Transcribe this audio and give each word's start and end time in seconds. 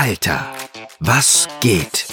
Alter, 0.00 0.46
was 1.00 1.48
geht? 1.60 2.06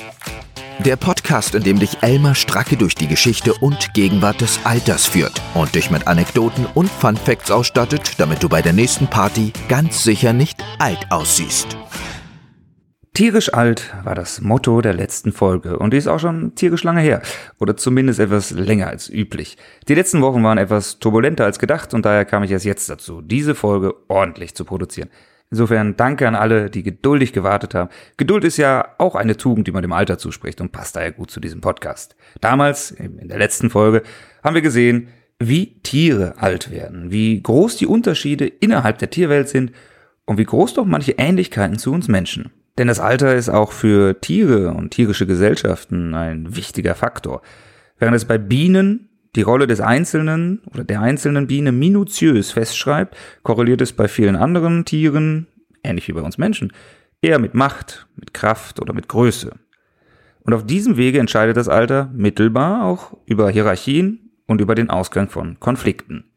Der 0.80 0.96
Podcast, 0.96 1.54
in 1.54 1.62
dem 1.62 1.78
dich 1.78 2.02
Elmar 2.02 2.34
Stracke 2.34 2.78
durch 2.78 2.96
die 2.96 3.08
Geschichte 3.08 3.54
und 3.54 3.94
Gegenwart 3.94 4.42
des 4.42 4.60
Alters 4.64 5.06
führt 5.06 5.40
und 5.54 5.76
dich 5.76 5.92
mit 5.92 6.08
Anekdoten 6.08 6.66
und 6.74 6.90
Fun 6.90 7.16
Facts 7.16 7.52
ausstattet, 7.52 8.14
damit 8.18 8.42
du 8.42 8.50
bei 8.50 8.64
der 8.64 8.74
nächsten 8.74 9.06
Party 9.06 9.54
ganz 9.70 10.04
sicher 10.04 10.34
nicht 10.34 10.66
alt 10.80 11.06
aussiehst. 11.12 11.78
Tierisch 13.14 13.54
alt 13.54 13.94
war 14.04 14.16
das 14.16 14.42
Motto 14.42 14.82
der 14.82 14.96
letzten 14.96 15.32
Folge 15.32 15.78
und 15.78 15.94
die 15.94 15.98
ist 15.98 16.08
auch 16.08 16.20
schon 16.20 16.56
tierisch 16.56 16.84
lange 16.84 17.02
her 17.02 17.22
oder 17.60 17.78
zumindest 17.78 18.20
etwas 18.20 18.50
länger 18.50 18.88
als 18.88 19.10
üblich. 19.10 19.58
Die 19.88 19.94
letzten 19.94 20.24
Wochen 20.24 20.44
waren 20.44 20.58
etwas 20.58 20.98
turbulenter 20.98 21.46
als 21.46 21.60
gedacht 21.60 21.94
und 21.94 22.04
daher 22.04 22.26
kam 22.26 22.42
ich 22.42 22.50
erst 22.50 22.66
jetzt 22.66 22.90
dazu, 22.90 23.22
diese 23.22 23.54
Folge 23.54 23.94
ordentlich 24.08 24.56
zu 24.56 24.66
produzieren. 24.66 25.12
Insofern 25.52 25.96
danke 25.96 26.28
an 26.28 26.36
alle, 26.36 26.70
die 26.70 26.84
geduldig 26.84 27.32
gewartet 27.32 27.76
haben. 27.76 27.90
Geduld 28.18 28.44
ist 28.44 28.58
ja 28.58 28.90
auch 28.98 29.16
eine 29.16 29.38
Tugend, 29.38 29.68
die 29.68 29.72
man 29.72 29.84
dem 29.84 29.94
Alter 29.94 30.18
zuspricht 30.18 30.60
und 30.60 30.72
passt 30.72 30.96
daher 30.96 31.12
gut 31.12 31.32
zu 31.32 31.40
diesem 31.40 31.62
Podcast. 31.62 32.16
Damals, 32.42 32.92
in 32.92 33.28
der 33.28 33.38
letzten 33.38 33.70
Folge, 33.70 34.02
haben 34.44 34.56
wir 34.56 34.62
gesehen, 34.62 35.10
wie 35.40 35.80
Tiere 35.82 36.36
alt 36.38 36.72
werden, 36.72 37.12
wie 37.12 37.42
groß 37.42 37.78
die 37.78 37.88
Unterschiede 37.88 38.48
innerhalb 38.48 38.98
der 39.00 39.10
Tierwelt 39.10 39.50
sind 39.50 39.72
und 40.26 40.38
wie 40.38 40.46
groß 40.46 40.74
doch 40.74 40.86
manche 40.86 41.14
Ähnlichkeiten 41.14 41.78
zu 41.78 41.92
uns 41.92 42.08
Menschen. 42.08 42.52
Denn 42.78 42.88
das 42.88 43.00
Alter 43.00 43.36
ist 43.36 43.50
auch 43.50 43.72
für 43.72 44.20
Tiere 44.20 44.72
und 44.72 44.92
tierische 44.92 45.28
Gesellschaften 45.28 46.14
ein 46.14 46.56
wichtiger 46.56 46.96
Faktor. 46.96 47.42
Während 47.98 48.16
es 48.16 48.26
bei 48.26 48.38
Bienen 48.38 49.10
die 49.36 49.42
Rolle 49.42 49.68
des 49.68 49.82
Einzelnen 49.82 50.62
oder 50.72 50.84
der 50.84 51.02
einzelnen 51.02 51.48
Biene 51.48 51.72
minutiös 51.72 52.52
festschreibt, 52.52 53.16
korreliert 53.44 53.82
es 53.82 53.94
bei 53.94 54.08
vielen 54.08 54.36
anderen 54.36 54.86
Tieren, 54.86 55.48
ähnlich 55.84 56.08
wie 56.08 56.14
bei 56.14 56.22
uns 56.22 56.38
Menschen, 56.38 56.72
eher 57.22 57.40
mit 57.40 57.54
Macht, 57.54 58.08
mit 58.16 58.34
Kraft 58.34 58.80
oder 58.80 58.94
mit 58.94 59.08
Größe. 59.08 59.52
Und 60.44 60.54
auf 60.54 60.66
diesem 60.66 60.96
Wege 60.96 61.20
entscheidet 61.20 61.58
das 61.58 61.68
Alter 61.68 62.12
mittelbar 62.14 62.86
auch 62.86 63.18
über 63.26 63.50
Hierarchien 63.50 64.32
und 64.46 64.62
über 64.62 64.76
den 64.76 64.90
Ausgang 64.90 65.30
von 65.30 65.60
Konflikten. 65.60 66.32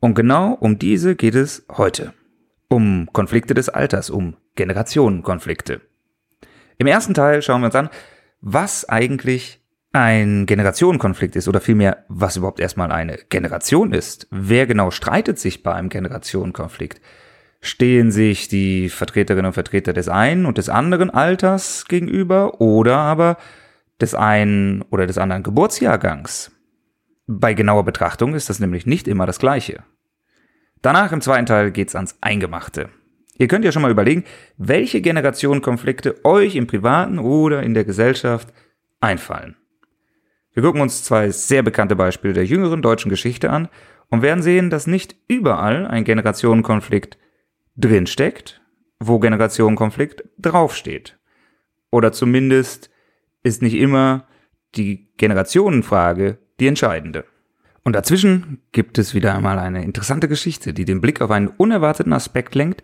Und 0.00 0.14
genau 0.14 0.52
um 0.52 0.78
diese 0.78 1.16
geht 1.16 1.34
es 1.34 1.64
heute. 1.70 2.12
Um 2.68 3.08
Konflikte 3.12 3.54
des 3.54 3.70
Alters, 3.70 4.10
um 4.10 4.36
Generationenkonflikte. 4.54 5.80
Im 6.76 6.86
ersten 6.86 7.14
Teil 7.14 7.40
schauen 7.42 7.62
wir 7.62 7.66
uns 7.66 7.74
an, 7.74 7.88
was 8.40 8.88
eigentlich 8.88 9.60
ein 9.98 10.46
Generationenkonflikt 10.46 11.36
ist 11.36 11.48
oder 11.48 11.60
vielmehr, 11.60 12.04
was 12.08 12.36
überhaupt 12.36 12.60
erstmal 12.60 12.92
eine 12.92 13.18
Generation 13.28 13.92
ist. 13.92 14.26
Wer 14.30 14.66
genau 14.66 14.90
streitet 14.90 15.38
sich 15.38 15.62
bei 15.62 15.74
einem 15.74 15.88
Generationenkonflikt? 15.88 17.00
Stehen 17.60 18.12
sich 18.12 18.48
die 18.48 18.88
Vertreterinnen 18.88 19.46
und 19.46 19.52
Vertreter 19.52 19.92
des 19.92 20.08
einen 20.08 20.46
und 20.46 20.58
des 20.58 20.68
anderen 20.68 21.10
Alters 21.10 21.86
gegenüber 21.86 22.60
oder 22.60 22.96
aber 22.96 23.36
des 24.00 24.14
einen 24.14 24.82
oder 24.90 25.06
des 25.06 25.18
anderen 25.18 25.42
Geburtsjahrgangs? 25.42 26.52
Bei 27.26 27.52
genauer 27.52 27.84
Betrachtung 27.84 28.34
ist 28.34 28.48
das 28.48 28.60
nämlich 28.60 28.86
nicht 28.86 29.08
immer 29.08 29.26
das 29.26 29.38
Gleiche. 29.38 29.82
Danach 30.80 31.12
im 31.12 31.20
zweiten 31.20 31.46
Teil 31.46 31.72
geht's 31.72 31.96
ans 31.96 32.16
Eingemachte. 32.20 32.88
Ihr 33.36 33.48
könnt 33.48 33.64
ja 33.64 33.72
schon 33.72 33.82
mal 33.82 33.90
überlegen, 33.90 34.24
welche 34.56 35.00
Generationenkonflikte 35.00 36.24
euch 36.24 36.56
im 36.56 36.66
Privaten 36.66 37.18
oder 37.18 37.62
in 37.62 37.74
der 37.74 37.84
Gesellschaft 37.84 38.52
einfallen. 39.00 39.56
Wir 40.52 40.62
gucken 40.62 40.80
uns 40.80 41.04
zwei 41.04 41.30
sehr 41.30 41.62
bekannte 41.62 41.96
Beispiele 41.96 42.34
der 42.34 42.44
jüngeren 42.44 42.82
deutschen 42.82 43.10
Geschichte 43.10 43.50
an 43.50 43.68
und 44.08 44.22
werden 44.22 44.42
sehen, 44.42 44.70
dass 44.70 44.86
nicht 44.86 45.16
überall 45.28 45.86
ein 45.86 46.04
Generationenkonflikt 46.04 47.18
drinsteckt, 47.76 48.60
wo 48.98 49.18
Generationenkonflikt 49.18 50.24
draufsteht. 50.38 51.18
Oder 51.90 52.12
zumindest 52.12 52.90
ist 53.42 53.62
nicht 53.62 53.74
immer 53.74 54.26
die 54.74 55.08
Generationenfrage 55.16 56.38
die 56.60 56.66
entscheidende. 56.66 57.24
Und 57.84 57.94
dazwischen 57.94 58.60
gibt 58.72 58.98
es 58.98 59.14
wieder 59.14 59.34
einmal 59.34 59.58
eine 59.58 59.84
interessante 59.84 60.28
Geschichte, 60.28 60.74
die 60.74 60.84
den 60.84 61.00
Blick 61.00 61.22
auf 61.22 61.30
einen 61.30 61.48
unerwarteten 61.48 62.12
Aspekt 62.12 62.54
lenkt, 62.54 62.82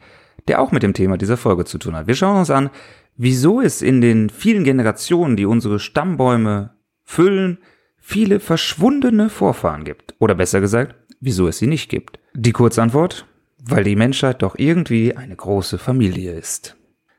der 0.49 0.61
auch 0.61 0.73
mit 0.73 0.83
dem 0.83 0.95
Thema 0.95 1.19
dieser 1.19 1.37
Folge 1.37 1.65
zu 1.65 1.79
tun 1.79 1.97
hat. 1.97 2.07
Wir 2.07 2.15
schauen 2.15 2.39
uns 2.39 2.51
an, 2.51 2.71
wieso 3.17 3.61
es 3.61 3.83
in 3.83 4.01
den 4.01 4.31
vielen 4.31 4.65
Generationen, 4.65 5.37
die 5.37 5.47
unsere 5.47 5.79
Stammbäume 5.79 6.74
füllen, 7.05 7.59
viele 7.99 8.41
verschwundene 8.41 9.31
Vorfahren 9.31 9.85
gibt. 9.85 10.15
Oder 10.19 10.35
besser 10.35 10.61
gesagt, 10.61 10.95
wieso 11.21 11.49
es 11.49 11.59
sie 11.59 11.67
nicht 11.67 11.89
gibt. 11.89 12.19
Die 12.35 12.53
Kurzantwort, 12.53 13.27
weil 13.59 13.85
die 13.85 13.97
Menschheit 13.97 14.43
doch 14.43 14.57
irgendwie 14.59 15.17
eine 15.17 15.37
große 15.37 15.79
Familie 15.79 16.33
ist. 16.33 16.77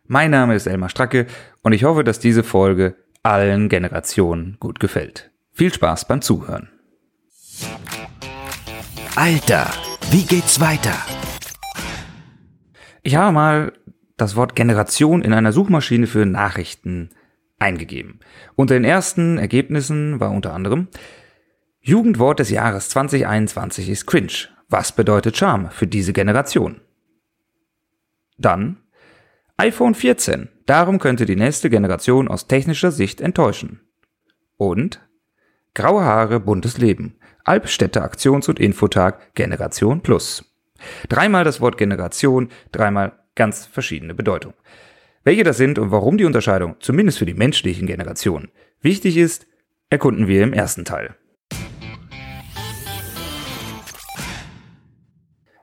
Mein 0.07 0.31
Name 0.31 0.55
ist 0.55 0.67
Elmar 0.67 0.89
Stracke 0.89 1.25
und 1.63 1.73
ich 1.73 1.83
hoffe, 1.83 2.03
dass 2.03 2.19
diese 2.19 2.43
Folge 2.43 2.95
allen 3.23 3.69
Generationen 3.69 4.57
gut 4.59 4.79
gefällt. 4.79 5.31
Viel 5.51 5.73
Spaß 5.73 6.07
beim 6.07 6.21
Zuhören. 6.21 6.69
Alter, 9.15 9.71
wie 10.11 10.23
geht's 10.23 10.59
weiter? 10.59 10.95
Ich 13.01 13.15
habe 13.15 13.31
mal 13.31 13.73
das 14.17 14.35
Wort 14.35 14.55
Generation 14.55 15.21
in 15.21 15.33
einer 15.33 15.51
Suchmaschine 15.51 16.05
für 16.05 16.25
Nachrichten 16.25 17.09
eingegeben. 17.59 18.19
Unter 18.55 18.73
den 18.75 18.83
ersten 18.83 19.37
Ergebnissen 19.37 20.19
war 20.19 20.31
unter 20.31 20.53
anderem 20.53 20.87
Jugendwort 21.81 22.39
des 22.39 22.49
Jahres 22.49 22.89
2021 22.89 23.89
ist 23.89 24.07
cringe. 24.07 24.49
Was 24.69 24.91
bedeutet 24.91 25.37
Charme 25.37 25.69
für 25.69 25.85
diese 25.85 26.13
Generation? 26.13 26.81
Dann 28.39 28.77
iPhone 29.57 29.93
14. 29.93 30.49
Darum 30.65 30.97
könnte 30.97 31.25
die 31.25 31.35
nächste 31.35 31.69
Generation 31.69 32.27
aus 32.27 32.47
technischer 32.47 32.91
Sicht 32.91 33.21
enttäuschen. 33.21 33.81
Und 34.57 34.99
graue 35.75 36.03
Haare, 36.03 36.39
buntes 36.39 36.79
Leben. 36.79 37.19
Albstädter 37.43 38.03
Aktions- 38.03 38.49
und 38.49 38.59
Infotag 38.59 39.35
Generation 39.35 40.01
Plus. 40.01 40.43
Dreimal 41.07 41.43
das 41.43 41.61
Wort 41.61 41.77
Generation, 41.77 42.49
dreimal 42.71 43.13
ganz 43.35 43.65
verschiedene 43.67 44.15
Bedeutung. 44.15 44.55
Welche 45.27 45.43
das 45.43 45.57
sind 45.57 45.79
und 45.79 45.89
warum 45.89 46.19
die 46.19 46.25
Unterscheidung, 46.25 46.75
zumindest 46.79 47.17
für 47.17 47.25
die 47.25 47.33
menschlichen 47.33 47.87
Generationen, 47.87 48.49
wichtig 48.81 49.17
ist, 49.17 49.47
erkunden 49.89 50.27
wir 50.27 50.43
im 50.43 50.53
ersten 50.53 50.85
Teil. 50.85 51.15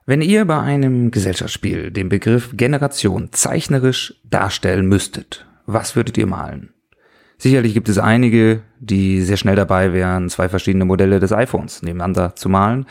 Wenn 0.05 0.21
ihr 0.21 0.45
bei 0.47 0.59
einem 0.59 1.13
Gesellschaftsspiel 1.13 1.93
den 1.93 2.09
Begriff 2.09 2.51
Generation 2.57 3.29
zeichnerisch 3.31 4.21
darstellen 4.25 4.87
müsstet, 4.87 5.47
was 5.65 5.95
würdet 5.95 6.19
ihr 6.19 6.27
malen? 6.27 6.75
Sicherlich 7.39 7.73
gibt 7.73 7.89
es 7.89 7.99
einige, 7.99 8.63
die 8.81 9.23
sehr 9.23 9.37
schnell 9.37 9.55
dabei 9.55 9.93
wären, 9.93 10.29
zwei 10.29 10.49
verschiedene 10.49 10.87
Modelle 10.87 11.21
des 11.21 11.31
iPhones 11.31 11.83
nebeneinander 11.83 12.35
zu 12.35 12.49
malen, 12.49 12.87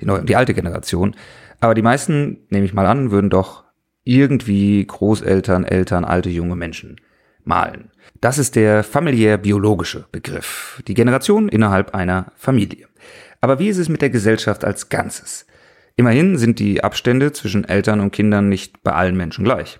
die 0.00 0.04
neue 0.04 0.18
und 0.18 0.28
die 0.28 0.34
alte 0.34 0.52
Generation. 0.52 1.14
Aber 1.60 1.74
die 1.74 1.82
meisten, 1.82 2.38
nehme 2.50 2.64
ich 2.64 2.74
mal 2.74 2.86
an, 2.86 3.12
würden 3.12 3.30
doch 3.30 3.67
irgendwie 4.08 4.86
Großeltern, 4.86 5.64
Eltern, 5.64 6.06
alte, 6.06 6.30
junge 6.30 6.56
Menschen 6.56 6.96
malen. 7.44 7.90
Das 8.22 8.38
ist 8.38 8.56
der 8.56 8.82
familiär-biologische 8.82 10.06
Begriff, 10.10 10.82
die 10.88 10.94
Generation 10.94 11.48
innerhalb 11.48 11.94
einer 11.94 12.32
Familie. 12.34 12.86
Aber 13.42 13.58
wie 13.58 13.68
ist 13.68 13.76
es 13.76 13.90
mit 13.90 14.00
der 14.00 14.08
Gesellschaft 14.08 14.64
als 14.64 14.88
Ganzes? 14.88 15.46
Immerhin 15.96 16.38
sind 16.38 16.58
die 16.58 16.82
Abstände 16.82 17.32
zwischen 17.32 17.64
Eltern 17.64 18.00
und 18.00 18.10
Kindern 18.10 18.48
nicht 18.48 18.82
bei 18.82 18.92
allen 18.92 19.16
Menschen 19.16 19.44
gleich. 19.44 19.78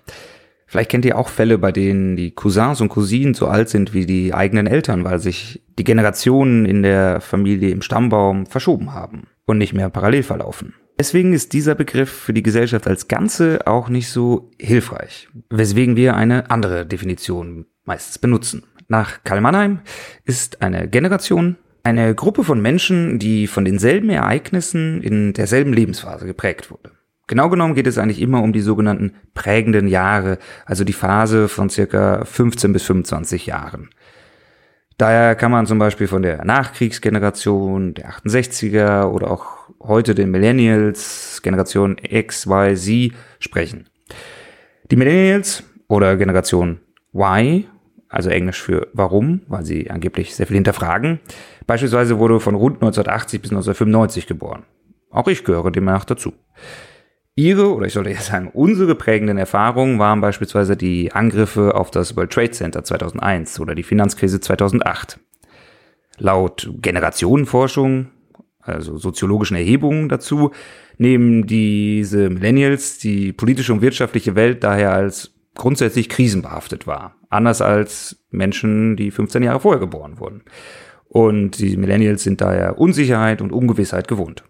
Vielleicht 0.67 0.91
kennt 0.91 1.05
ihr 1.05 1.17
auch 1.17 1.29
Fälle, 1.29 1.57
bei 1.57 1.71
denen 1.71 2.15
die 2.15 2.29
Cousins 2.29 2.81
und 2.81 2.89
Cousinen 2.89 3.33
so 3.33 3.47
alt 3.47 3.69
sind 3.69 3.95
wie 3.95 4.05
die 4.05 4.35
eigenen 4.35 4.67
Eltern, 4.67 5.03
weil 5.03 5.17
sich 5.17 5.63
die 5.79 5.83
Generationen 5.83 6.65
in 6.65 6.83
der 6.83 7.19
Familie 7.19 7.71
im 7.71 7.81
Stammbaum 7.81 8.45
verschoben 8.45 8.93
haben 8.93 9.23
und 9.45 9.57
nicht 9.57 9.73
mehr 9.73 9.89
parallel 9.89 10.21
verlaufen. 10.21 10.75
Deswegen 10.99 11.31
ist 11.31 11.53
dieser 11.53 11.75
Begriff 11.75 12.11
für 12.11 12.33
die 12.33 12.43
Gesellschaft 12.43 12.85
als 12.85 13.07
Ganze 13.07 13.65
auch 13.65 13.87
nicht 13.87 14.09
so 14.09 14.51
hilfreich, 14.59 15.29
weswegen 15.49 15.95
wir 15.95 16.17
eine 16.17 16.51
andere 16.51 16.85
Definition 16.85 17.67
meistens 17.85 18.19
benutzen. 18.19 18.63
Nach 18.89 19.23
Karl 19.23 19.39
Mannheim 19.39 19.79
ist 20.25 20.61
eine 20.61 20.89
Generation 20.89 21.55
eine 21.83 22.13
Gruppe 22.13 22.43
von 22.43 22.61
Menschen, 22.61 23.17
die 23.17 23.47
von 23.47 23.63
denselben 23.63 24.09
Ereignissen 24.09 25.01
in 25.01 25.31
derselben 25.31 25.71
Lebensphase 25.71 26.25
geprägt 26.25 26.69
wurde. 26.69 26.91
Genau 27.27 27.47
genommen 27.47 27.75
geht 27.75 27.87
es 27.87 27.97
eigentlich 27.97 28.21
immer 28.21 28.41
um 28.41 28.51
die 28.51 28.59
sogenannten 28.59 29.13
prägenden 29.33 29.87
Jahre, 29.87 30.37
also 30.65 30.83
die 30.83 30.93
Phase 30.93 31.47
von 31.47 31.69
circa 31.69 32.25
15 32.25 32.73
bis 32.73 32.83
25 32.83 33.45
Jahren. 33.45 33.89
Daher 34.99 35.35
kann 35.35 35.49
man 35.49 35.65
zum 35.65 35.79
Beispiel 35.79 36.07
von 36.07 36.23
der 36.23 36.43
Nachkriegsgeneration, 36.43 37.93
der 37.93 38.11
68er 38.11 39.05
oder 39.05 39.31
auch 39.31 39.69
heute 39.81 40.13
den 40.13 40.29
Millennials, 40.29 41.39
Generation 41.41 41.95
X, 42.03 42.45
Y, 42.45 42.75
Z 42.75 43.13
sprechen. 43.39 43.87
Die 44.91 44.97
Millennials 44.97 45.63
oder 45.87 46.17
Generation 46.17 46.81
Y, 47.13 47.63
also 48.09 48.29
Englisch 48.29 48.61
für 48.61 48.89
warum, 48.91 49.39
weil 49.47 49.63
sie 49.63 49.89
angeblich 49.89 50.35
sehr 50.35 50.47
viel 50.47 50.57
hinterfragen, 50.57 51.21
beispielsweise 51.65 52.19
wurde 52.19 52.41
von 52.41 52.55
rund 52.55 52.75
1980 52.81 53.41
bis 53.41 53.51
1995 53.51 54.27
geboren. 54.27 54.63
Auch 55.11 55.29
ich 55.29 55.45
gehöre 55.45 55.71
demnach 55.71 56.03
dazu. 56.03 56.33
Ihre, 57.39 57.73
oder 57.73 57.87
ich 57.87 57.93
sollte 57.93 58.09
jetzt 58.09 58.25
sagen, 58.25 58.49
unsere 58.53 58.95
prägenden 58.95 59.37
Erfahrungen 59.37 59.97
waren 59.97 60.19
beispielsweise 60.19 60.75
die 60.75 61.13
Angriffe 61.13 61.73
auf 61.73 61.89
das 61.89 62.17
World 62.17 62.31
Trade 62.31 62.51
Center 62.51 62.83
2001 62.83 63.61
oder 63.61 63.75
die 63.75 63.83
Finanzkrise 63.83 64.41
2008. 64.41 65.21
Laut 66.17 66.69
Generationenforschung, 66.81 68.07
also 68.59 68.97
soziologischen 68.97 69.55
Erhebungen 69.55 70.09
dazu, 70.09 70.51
nehmen 70.97 71.47
diese 71.47 72.29
Millennials 72.29 72.97
die 72.97 73.31
politische 73.31 73.71
und 73.71 73.81
wirtschaftliche 73.81 74.35
Welt 74.35 74.65
daher 74.65 74.91
als 74.91 75.33
grundsätzlich 75.55 76.09
krisenbehaftet 76.09 76.87
wahr. 76.87 77.15
Anders 77.29 77.61
als 77.61 78.21
Menschen, 78.31 78.97
die 78.97 79.11
15 79.11 79.43
Jahre 79.43 79.61
vorher 79.61 79.79
geboren 79.79 80.19
wurden. 80.19 80.43
Und 81.07 81.59
die 81.59 81.77
Millennials 81.77 82.21
sind 82.21 82.41
daher 82.41 82.79
Unsicherheit 82.79 83.41
und 83.41 83.53
Ungewissheit 83.53 84.09
gewohnt. 84.09 84.43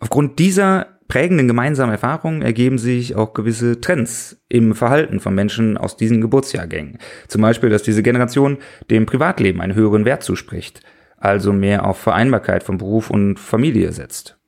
Aufgrund 0.00 0.40
dieser 0.40 0.91
prägenden 1.08 1.48
gemeinsamen 1.48 1.92
Erfahrungen 1.92 2.42
ergeben 2.42 2.78
sich 2.78 3.14
auch 3.16 3.34
gewisse 3.34 3.80
Trends 3.80 4.42
im 4.48 4.74
Verhalten 4.74 5.20
von 5.20 5.34
Menschen 5.34 5.76
aus 5.76 5.96
diesen 5.96 6.20
Geburtsjahrgängen. 6.20 6.98
Zum 7.28 7.42
Beispiel, 7.42 7.70
dass 7.70 7.82
diese 7.82 8.02
Generation 8.02 8.58
dem 8.90 9.06
Privatleben 9.06 9.60
einen 9.60 9.74
höheren 9.74 10.04
Wert 10.04 10.22
zuspricht, 10.22 10.80
also 11.18 11.52
mehr 11.52 11.86
auf 11.86 11.98
Vereinbarkeit 11.98 12.62
von 12.62 12.78
Beruf 12.78 13.10
und 13.10 13.38
Familie 13.38 13.92
setzt. 13.92 14.38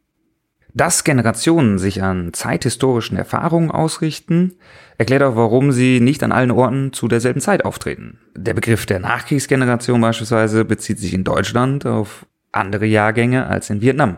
Dass 0.77 1.05
Generationen 1.05 1.79
sich 1.79 2.03
an 2.03 2.33
zeithistorischen 2.33 3.17
Erfahrungen 3.17 3.71
ausrichten, 3.71 4.55
erklärt 4.99 5.23
auch, 5.23 5.37
warum 5.37 5.71
sie 5.71 6.01
nicht 6.01 6.25
an 6.25 6.33
allen 6.33 6.51
Orten 6.51 6.93
zu 6.93 7.07
derselben 7.07 7.41
Zeit 7.41 7.65
auftreten. 7.65 8.19
Der 8.37 8.55
Begriff 8.55 8.85
der 8.85 8.99
Nachkriegsgeneration 8.99 10.01
beispielsweise 10.01 10.65
bezieht 10.65 10.99
sich 10.99 11.15
in 11.15 11.23
Deutschland 11.23 11.87
auf 11.87 12.27
andere 12.51 12.87
Jahrgänge 12.87 13.47
als 13.47 13.71
in 13.71 13.83
Vietnam. 13.83 14.17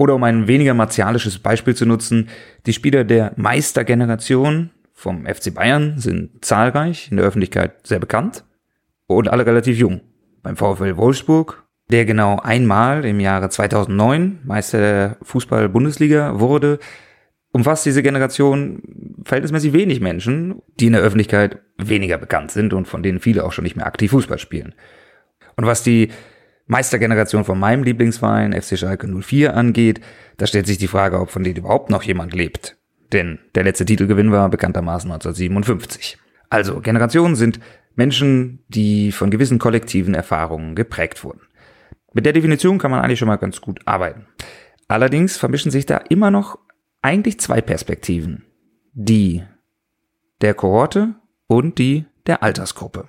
Oder 0.00 0.14
um 0.14 0.24
ein 0.24 0.48
weniger 0.48 0.72
martialisches 0.72 1.38
Beispiel 1.38 1.76
zu 1.76 1.84
nutzen, 1.84 2.30
die 2.64 2.72
Spieler 2.72 3.04
der 3.04 3.34
Meistergeneration 3.36 4.70
vom 4.94 5.26
FC 5.26 5.52
Bayern 5.52 5.98
sind 5.98 6.42
zahlreich, 6.42 7.08
in 7.10 7.18
der 7.18 7.26
Öffentlichkeit 7.26 7.86
sehr 7.86 7.98
bekannt 7.98 8.46
und 9.06 9.28
alle 9.28 9.44
relativ 9.44 9.76
jung. 9.76 10.00
Beim 10.42 10.56
VfL 10.56 10.96
Wolfsburg, 10.96 11.64
der 11.90 12.06
genau 12.06 12.38
einmal 12.38 13.04
im 13.04 13.20
Jahre 13.20 13.50
2009 13.50 14.38
Meister 14.42 14.78
der 14.78 15.16
Fußball-Bundesliga 15.20 16.40
wurde, 16.40 16.78
umfasst 17.52 17.84
diese 17.84 18.02
Generation 18.02 18.80
verhältnismäßig 19.26 19.74
wenig 19.74 20.00
Menschen, 20.00 20.62
die 20.80 20.86
in 20.86 20.94
der 20.94 21.02
Öffentlichkeit 21.02 21.58
weniger 21.76 22.16
bekannt 22.16 22.52
sind 22.52 22.72
und 22.72 22.88
von 22.88 23.02
denen 23.02 23.20
viele 23.20 23.44
auch 23.44 23.52
schon 23.52 23.64
nicht 23.64 23.76
mehr 23.76 23.86
aktiv 23.86 24.12
Fußball 24.12 24.38
spielen. 24.38 24.74
Und 25.56 25.66
was 25.66 25.82
die 25.82 26.08
Meistergeneration 26.70 27.44
von 27.44 27.58
meinem 27.58 27.82
Lieblingsverein, 27.82 28.52
FC 28.52 28.78
Schalke 28.78 29.08
04, 29.08 29.56
angeht, 29.56 30.00
da 30.36 30.46
stellt 30.46 30.68
sich 30.68 30.78
die 30.78 30.86
Frage, 30.86 31.18
ob 31.18 31.30
von 31.30 31.42
denen 31.42 31.56
überhaupt 31.56 31.90
noch 31.90 32.04
jemand 32.04 32.32
lebt. 32.32 32.76
Denn 33.12 33.40
der 33.56 33.64
letzte 33.64 33.84
Titelgewinn 33.84 34.30
war 34.30 34.48
bekanntermaßen 34.48 35.10
1957. 35.10 36.16
Also, 36.48 36.80
Generationen 36.80 37.34
sind 37.34 37.58
Menschen, 37.96 38.62
die 38.68 39.10
von 39.10 39.30
gewissen 39.30 39.58
kollektiven 39.58 40.14
Erfahrungen 40.14 40.76
geprägt 40.76 41.24
wurden. 41.24 41.40
Mit 42.12 42.24
der 42.24 42.32
Definition 42.32 42.78
kann 42.78 42.92
man 42.92 43.00
eigentlich 43.00 43.18
schon 43.18 43.28
mal 43.28 43.36
ganz 43.36 43.60
gut 43.60 43.80
arbeiten. 43.84 44.26
Allerdings 44.86 45.36
vermischen 45.36 45.72
sich 45.72 45.86
da 45.86 45.96
immer 45.96 46.30
noch 46.30 46.56
eigentlich 47.02 47.40
zwei 47.40 47.60
Perspektiven. 47.60 48.44
Die 48.92 49.42
der 50.40 50.54
Kohorte 50.54 51.16
und 51.48 51.78
die 51.78 52.04
der 52.28 52.44
Altersgruppe. 52.44 53.08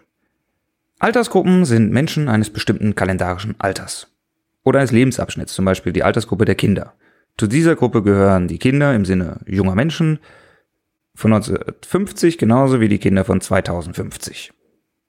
Altersgruppen 1.01 1.65
sind 1.65 1.91
Menschen 1.91 2.29
eines 2.29 2.51
bestimmten 2.51 2.93
kalendarischen 2.93 3.55
Alters 3.57 4.15
oder 4.63 4.77
eines 4.77 4.91
Lebensabschnitts, 4.91 5.51
zum 5.51 5.65
Beispiel 5.65 5.93
die 5.93 6.03
Altersgruppe 6.03 6.45
der 6.45 6.53
Kinder. 6.53 6.93
Zu 7.39 7.47
dieser 7.47 7.75
Gruppe 7.75 8.03
gehören 8.03 8.47
die 8.47 8.59
Kinder 8.59 8.93
im 8.93 9.03
Sinne 9.03 9.39
junger 9.47 9.73
Menschen 9.73 10.19
von 11.15 11.33
1950 11.33 12.37
genauso 12.37 12.81
wie 12.81 12.87
die 12.87 12.99
Kinder 12.99 13.25
von 13.25 13.41
2050. 13.41 14.53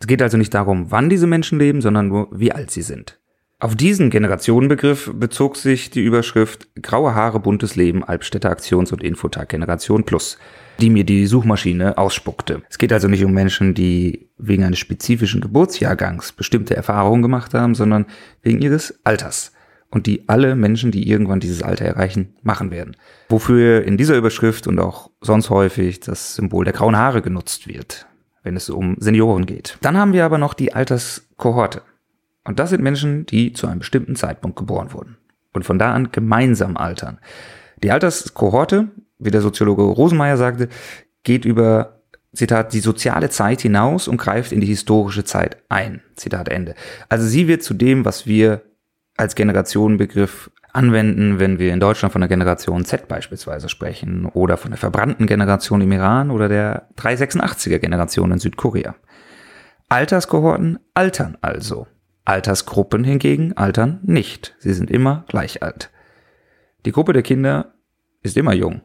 Es 0.01 0.07
geht 0.07 0.23
also 0.23 0.39
nicht 0.39 0.55
darum, 0.55 0.91
wann 0.91 1.11
diese 1.11 1.27
Menschen 1.27 1.59
leben, 1.59 1.83
sondern 1.83 2.09
nur, 2.09 2.29
wie 2.33 2.53
alt 2.53 2.71
sie 2.71 2.81
sind. 2.81 3.21
Auf 3.63 3.77
diesen 3.77 4.11
Generationenbegriff 4.11 5.13
bezog 5.15 5.57
sich 5.57 5.89
die 5.89 6.03
Überschrift 6.03 6.67
Graue 6.83 7.15
Haare, 7.15 7.39
buntes 7.39 7.77
Leben, 7.77 8.03
Albstädter 8.03 8.51
Aktions- 8.51 8.91
und 8.91 9.05
Infotag 9.05 9.51
Generation 9.51 10.03
Plus 10.03 10.37
die 10.81 10.91
mir 10.91 11.05
die 11.05 11.27
Suchmaschine 11.27 11.97
ausspuckte. 11.97 12.63
Es 12.69 12.77
geht 12.77 12.93
also 12.93 13.07
nicht 13.07 13.25
um 13.25 13.33
Menschen, 13.33 13.73
die 13.75 14.31
wegen 14.37 14.65
eines 14.65 14.81
spezifischen 14.81 15.41
Geburtsjahrgangs 15.41 16.33
bestimmte 16.33 16.75
Erfahrungen 16.75 17.23
gemacht 17.23 17.55
haben, 17.55 17.77
sondern 17.77 18.07
wegen 18.43 18.61
ihres 18.61 18.99
Alters. 19.05 19.53
Und 19.91 20.07
die 20.07 20.29
alle 20.29 20.57
Menschen, 20.57 20.91
die 20.91 21.09
irgendwann 21.09 21.39
dieses 21.39 21.63
Alter 21.63 21.85
erreichen, 21.85 22.35
machen 22.43 22.73
werden. 22.73 22.97
Wofür 23.29 23.85
in 23.85 23.97
dieser 23.97 24.17
Überschrift 24.17 24.67
und 24.67 24.81
auch 24.81 25.11
sonst 25.21 25.51
häufig 25.51 26.01
das 26.01 26.35
Symbol 26.35 26.65
der 26.65 26.73
grauen 26.73 26.97
Haare 26.97 27.23
genutzt 27.23 27.69
wird, 27.69 28.07
wenn 28.43 28.57
es 28.57 28.71
um 28.71 28.97
Senioren 28.99 29.47
geht. 29.47 29.79
Dann 29.83 29.99
haben 29.99 30.15
wir 30.15 30.25
aber 30.25 30.39
noch 30.39 30.55
die 30.55 30.73
Alterskohorte. 30.73 31.83
Und 32.45 32.59
das 32.59 32.71
sind 32.71 32.83
Menschen, 32.83 33.27
die 33.27 33.53
zu 33.53 33.67
einem 33.67 33.79
bestimmten 33.81 34.17
Zeitpunkt 34.17 34.57
geboren 34.57 34.93
wurden 34.93 35.17
und 35.53 35.65
von 35.65 35.79
da 35.79 35.93
an 35.93 36.11
gemeinsam 36.13 36.77
altern. 36.77 37.19
Die 37.83 37.91
Alterskohorte 37.91 38.89
wie 39.23 39.31
der 39.31 39.41
Soziologe 39.41 39.83
Rosenmeier 39.83 40.37
sagte, 40.37 40.69
geht 41.23 41.45
über 41.45 42.01
Zitat, 42.35 42.73
die 42.73 42.81
soziale 42.81 43.29
Zeit 43.31 43.61
hinaus 43.61 44.09
und 44.09 44.17
greift 44.17 44.53
in 44.53 44.61
die 44.61 44.67
historische 44.67 45.25
Zeit 45.25 45.59
ein. 45.69 46.03
Zitat 46.17 46.49
Ende. 46.49 46.75
Also 47.09 47.27
sie 47.27 47.47
wird 47.47 47.63
zu 47.63 47.75
dem, 47.75 48.05
was 48.05 48.27
wir 48.27 48.63
als 49.17 49.35
Generationenbegriff 49.35 50.51
anwenden, 50.73 51.39
wenn 51.39 51.59
wir 51.59 51.73
in 51.75 51.81
Deutschland 51.81 52.13
von 52.13 52.23
der 52.23 52.29
Generation 52.29 52.87
Z 52.87 53.07
beispielsweise 53.07 53.69
sprechen 53.69 54.25
oder 54.25 54.57
von 54.57 54.71
der 54.71 54.79
verbrannten 54.79 55.27
Generation 55.27 55.83
im 55.83 55.93
Iran 55.93 56.31
oder 56.31 56.49
der 56.49 56.89
386er 56.97 57.79
Generation 57.79 58.33
in 58.33 58.39
Südkorea. 58.39 58.95
Alterskohorten 59.91 60.79
altern 60.95 61.37
also. 61.43 61.87
Altersgruppen 62.25 63.05
hingegen 63.05 63.57
altern 63.57 64.01
nicht. 64.03 64.55
Sie 64.59 64.73
sind 64.73 64.91
immer 64.91 65.25
gleich 65.29 65.63
alt. 65.63 65.91
Die 66.85 66.93
Gruppe 66.93 67.13
der 67.13 67.23
Kinder 67.23 67.75
ist 68.23 68.37
immer 68.37 68.53
jung. 68.53 68.83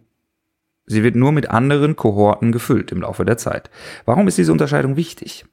Sie 0.85 1.03
wird 1.03 1.15
nur 1.15 1.31
mit 1.31 1.49
anderen 1.49 1.95
Kohorten 1.95 2.51
gefüllt 2.51 2.91
im 2.91 3.01
Laufe 3.01 3.25
der 3.25 3.37
Zeit. 3.37 3.69
Warum 4.05 4.27
ist 4.27 4.37
diese 4.37 4.51
Unterscheidung 4.51 4.95
wichtig? 4.95 5.45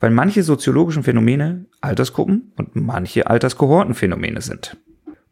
Weil 0.00 0.10
manche 0.10 0.42
soziologischen 0.42 1.02
Phänomene 1.02 1.66
Altersgruppen 1.82 2.52
und 2.56 2.74
manche 2.74 3.26
Alterskohortenphänomene 3.26 4.40
sind. 4.40 4.78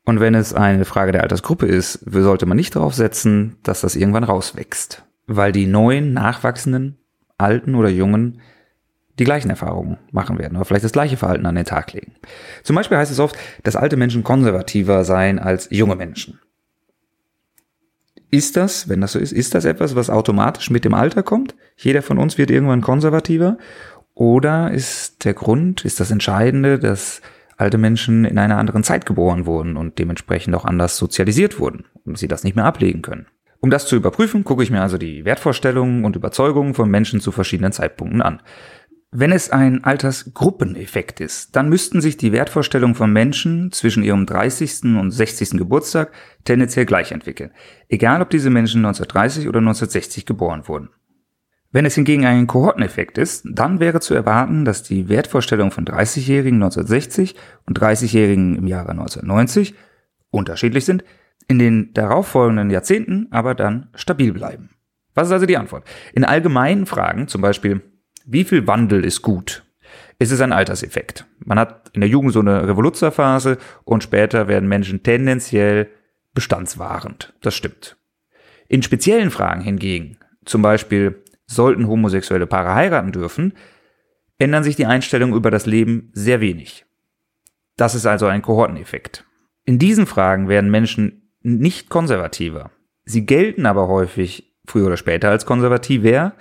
Und 0.04 0.20
wenn 0.20 0.34
es 0.34 0.54
eine 0.54 0.84
Frage 0.84 1.12
der 1.12 1.22
Altersgruppe 1.22 1.66
ist, 1.66 2.00
sollte 2.10 2.46
man 2.46 2.56
nicht 2.56 2.76
darauf 2.76 2.94
setzen, 2.94 3.56
dass 3.62 3.80
das 3.80 3.96
irgendwann 3.96 4.24
rauswächst. 4.24 5.04
Weil 5.26 5.52
die 5.52 5.66
neuen, 5.66 6.12
nachwachsenden, 6.12 6.98
alten 7.38 7.74
oder 7.74 7.88
jungen 7.88 8.40
die 9.18 9.24
gleichen 9.24 9.50
Erfahrungen 9.50 9.98
machen 10.12 10.38
werden 10.38 10.56
oder 10.56 10.64
vielleicht 10.64 10.84
das 10.84 10.92
gleiche 10.92 11.16
Verhalten 11.16 11.46
an 11.46 11.54
den 11.54 11.64
Tag 11.64 11.92
legen. 11.92 12.14
Zum 12.62 12.76
Beispiel 12.76 12.96
heißt 12.96 13.10
es 13.10 13.20
oft, 13.20 13.36
dass 13.64 13.76
alte 13.76 13.96
Menschen 13.96 14.24
konservativer 14.24 15.04
seien 15.04 15.38
als 15.38 15.68
junge 15.70 15.96
Menschen. 15.96 16.38
Ist 18.30 18.56
das, 18.56 18.88
wenn 18.88 19.00
das 19.00 19.12
so 19.12 19.18
ist, 19.18 19.32
ist 19.32 19.54
das 19.54 19.64
etwas, 19.64 19.96
was 19.96 20.10
automatisch 20.10 20.70
mit 20.70 20.84
dem 20.84 20.94
Alter 20.94 21.22
kommt? 21.22 21.54
Jeder 21.76 22.02
von 22.02 22.18
uns 22.18 22.36
wird 22.36 22.50
irgendwann 22.50 22.82
konservativer? 22.82 23.56
Oder 24.14 24.70
ist 24.70 25.24
der 25.24 25.32
Grund, 25.34 25.84
ist 25.84 26.00
das 26.00 26.10
Entscheidende, 26.10 26.78
dass 26.78 27.22
alte 27.56 27.78
Menschen 27.78 28.24
in 28.24 28.38
einer 28.38 28.58
anderen 28.58 28.84
Zeit 28.84 29.06
geboren 29.06 29.46
wurden 29.46 29.76
und 29.76 29.98
dementsprechend 29.98 30.54
auch 30.54 30.64
anders 30.64 30.96
sozialisiert 30.96 31.58
wurden 31.58 31.84
und 32.04 32.18
sie 32.18 32.28
das 32.28 32.44
nicht 32.44 32.54
mehr 32.54 32.66
ablegen 32.66 33.00
können? 33.00 33.26
Um 33.60 33.70
das 33.70 33.86
zu 33.86 33.96
überprüfen, 33.96 34.44
gucke 34.44 34.62
ich 34.62 34.70
mir 34.70 34.82
also 34.82 34.98
die 34.98 35.24
Wertvorstellungen 35.24 36.04
und 36.04 36.14
Überzeugungen 36.14 36.74
von 36.74 36.90
Menschen 36.90 37.20
zu 37.20 37.32
verschiedenen 37.32 37.72
Zeitpunkten 37.72 38.22
an. 38.22 38.40
Wenn 39.10 39.32
es 39.32 39.48
ein 39.48 39.84
Altersgruppeneffekt 39.84 41.20
ist, 41.20 41.56
dann 41.56 41.70
müssten 41.70 42.02
sich 42.02 42.18
die 42.18 42.32
Wertvorstellungen 42.32 42.94
von 42.94 43.10
Menschen 43.10 43.72
zwischen 43.72 44.02
ihrem 44.02 44.26
30. 44.26 44.84
und 44.98 45.12
60. 45.12 45.52
Geburtstag 45.52 46.12
tendenziell 46.44 46.84
gleich 46.84 47.10
entwickeln, 47.12 47.52
egal 47.88 48.20
ob 48.20 48.28
diese 48.28 48.50
Menschen 48.50 48.84
1930 48.84 49.48
oder 49.48 49.60
1960 49.60 50.26
geboren 50.26 50.68
wurden. 50.68 50.90
Wenn 51.70 51.86
es 51.86 51.94
hingegen 51.94 52.26
ein 52.26 52.46
Kohorteneffekt 52.46 53.16
ist, 53.16 53.46
dann 53.50 53.80
wäre 53.80 54.00
zu 54.00 54.12
erwarten, 54.12 54.66
dass 54.66 54.82
die 54.82 55.08
Wertvorstellungen 55.08 55.70
von 55.70 55.86
30-Jährigen 55.86 56.62
1960 56.62 57.34
und 57.66 57.80
30-Jährigen 57.80 58.56
im 58.56 58.66
Jahre 58.66 58.90
1990 58.90 59.74
unterschiedlich 60.30 60.84
sind, 60.84 61.02
in 61.46 61.58
den 61.58 61.94
darauffolgenden 61.94 62.68
Jahrzehnten 62.68 63.28
aber 63.30 63.54
dann 63.54 63.88
stabil 63.94 64.34
bleiben. 64.34 64.68
Was 65.14 65.28
ist 65.28 65.32
also 65.32 65.46
die 65.46 65.56
Antwort? 65.56 65.84
In 66.12 66.24
allgemeinen 66.24 66.84
Fragen, 66.84 67.26
zum 67.26 67.40
Beispiel 67.40 67.82
wie 68.30 68.44
viel 68.44 68.66
Wandel 68.66 69.04
ist 69.04 69.22
gut? 69.22 69.64
Es 70.18 70.30
ist 70.30 70.42
ein 70.42 70.52
Alterseffekt. 70.52 71.24
Man 71.44 71.58
hat 71.58 71.90
in 71.94 72.02
der 72.02 72.10
Jugend 72.10 72.34
so 72.34 72.40
eine 72.40 72.68
Revoluzerphase 72.68 73.56
und 73.84 74.02
später 74.02 74.48
werden 74.48 74.68
Menschen 74.68 75.02
tendenziell 75.02 75.88
bestandswahrend. 76.34 77.32
Das 77.40 77.54
stimmt. 77.54 77.96
In 78.68 78.82
speziellen 78.82 79.30
Fragen 79.30 79.62
hingegen, 79.62 80.18
zum 80.44 80.60
Beispiel 80.60 81.24
sollten 81.46 81.88
homosexuelle 81.88 82.46
Paare 82.46 82.74
heiraten 82.74 83.12
dürfen, 83.12 83.54
ändern 84.36 84.62
sich 84.62 84.76
die 84.76 84.86
Einstellungen 84.86 85.34
über 85.34 85.50
das 85.50 85.64
Leben 85.64 86.10
sehr 86.12 86.40
wenig. 86.42 86.84
Das 87.78 87.94
ist 87.94 88.04
also 88.04 88.26
ein 88.26 88.42
Kohorteneffekt. 88.42 89.24
In 89.64 89.78
diesen 89.78 90.06
Fragen 90.06 90.48
werden 90.48 90.70
Menschen 90.70 91.30
nicht 91.40 91.88
konservativer. 91.88 92.72
Sie 93.06 93.24
gelten 93.24 93.64
aber 93.64 93.88
häufig 93.88 94.54
früher 94.66 94.88
oder 94.88 94.98
später 94.98 95.30
als 95.30 95.46
konservativär, 95.46 96.34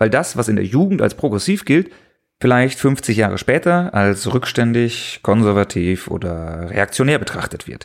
weil 0.00 0.10
das, 0.10 0.36
was 0.36 0.48
in 0.48 0.56
der 0.56 0.64
Jugend 0.64 1.02
als 1.02 1.14
progressiv 1.14 1.64
gilt, 1.64 1.90
vielleicht 2.40 2.80
50 2.80 3.18
Jahre 3.18 3.38
später 3.38 3.94
als 3.94 4.32
rückständig, 4.32 5.20
konservativ 5.22 6.08
oder 6.08 6.70
reaktionär 6.70 7.18
betrachtet 7.18 7.68
wird. 7.68 7.84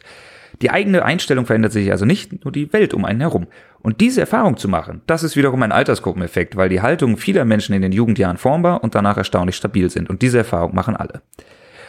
Die 0.62 0.72
eigene 0.72 1.04
Einstellung 1.04 1.46
verändert 1.46 1.74
sich 1.74 1.92
also 1.92 2.06
nicht, 2.06 2.46
nur 2.46 2.54
die 2.54 2.72
Welt 2.72 2.94
um 2.94 3.04
einen 3.04 3.20
herum. 3.20 3.48
Und 3.82 4.00
diese 4.00 4.22
Erfahrung 4.22 4.56
zu 4.56 4.70
machen, 4.70 5.02
das 5.08 5.24
ist 5.24 5.36
wiederum 5.36 5.62
ein 5.62 5.74
Altersgruppeneffekt, 5.74 6.56
weil 6.56 6.70
die 6.70 6.82
Haltungen 6.82 7.18
vieler 7.18 7.44
Menschen 7.44 7.76
in 7.76 7.82
den 7.82 7.92
Jugendjahren 7.92 8.38
formbar 8.38 8.82
und 8.82 8.96
danach 8.96 9.18
erstaunlich 9.18 9.58
stabil 9.58 9.90
sind. 9.90 10.10
Und 10.10 10.22
diese 10.22 10.38
Erfahrung 10.38 10.74
machen 10.74 10.96
alle. 10.96 11.22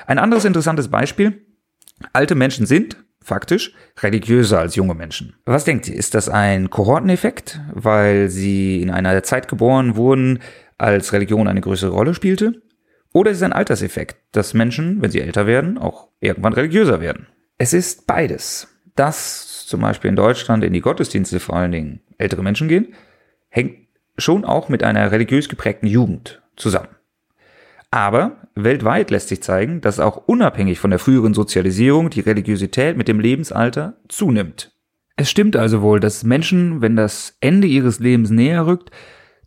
Ein 0.08 0.18
anderes 0.18 0.44
interessantes 0.44 0.88
Beispiel. 0.88 1.40
Alte 2.12 2.34
Menschen 2.34 2.66
sind, 2.66 2.96
faktisch, 3.26 3.74
religiöser 4.00 4.60
als 4.60 4.76
junge 4.76 4.94
Menschen. 4.94 5.34
Was 5.44 5.64
denkt 5.64 5.88
ihr? 5.88 5.96
Ist 5.96 6.14
das 6.14 6.28
ein 6.28 6.70
Kohorteneffekt, 6.70 7.60
weil 7.72 8.28
sie 8.28 8.80
in 8.80 8.90
einer 8.90 9.20
Zeit 9.24 9.48
geboren 9.48 9.96
wurden, 9.96 10.38
als 10.78 11.12
Religion 11.12 11.48
eine 11.48 11.60
größere 11.60 11.90
Rolle 11.90 12.14
spielte? 12.14 12.62
Oder 13.12 13.32
ist 13.32 13.38
es 13.38 13.42
ein 13.42 13.52
Alterseffekt, 13.52 14.16
dass 14.30 14.54
Menschen, 14.54 15.02
wenn 15.02 15.10
sie 15.10 15.20
älter 15.20 15.46
werden, 15.46 15.76
auch 15.76 16.08
irgendwann 16.20 16.52
religiöser 16.52 17.00
werden? 17.00 17.26
Es 17.58 17.72
ist 17.72 18.06
beides. 18.06 18.68
Dass 18.94 19.66
zum 19.66 19.80
Beispiel 19.80 20.10
in 20.10 20.16
Deutschland 20.16 20.62
in 20.62 20.72
die 20.72 20.80
Gottesdienste 20.80 21.40
vor 21.40 21.56
allen 21.56 21.72
Dingen 21.72 22.00
ältere 22.18 22.42
Menschen 22.42 22.68
gehen, 22.68 22.94
hängt 23.48 23.88
schon 24.16 24.44
auch 24.44 24.68
mit 24.68 24.82
einer 24.82 25.10
religiös 25.10 25.48
geprägten 25.48 25.86
Jugend 25.86 26.42
zusammen. 26.56 26.95
Aber 27.90 28.48
weltweit 28.54 29.10
lässt 29.10 29.28
sich 29.28 29.42
zeigen, 29.42 29.80
dass 29.80 30.00
auch 30.00 30.16
unabhängig 30.26 30.78
von 30.78 30.90
der 30.90 30.98
früheren 30.98 31.34
Sozialisierung 31.34 32.10
die 32.10 32.20
Religiosität 32.20 32.96
mit 32.96 33.08
dem 33.08 33.20
Lebensalter 33.20 33.98
zunimmt. 34.08 34.72
Es 35.16 35.30
stimmt 35.30 35.56
also 35.56 35.80
wohl, 35.80 35.98
dass 35.98 36.24
Menschen, 36.24 36.82
wenn 36.82 36.96
das 36.96 37.36
Ende 37.40 37.66
ihres 37.66 38.00
Lebens 38.00 38.30
näher 38.30 38.66
rückt, 38.66 38.90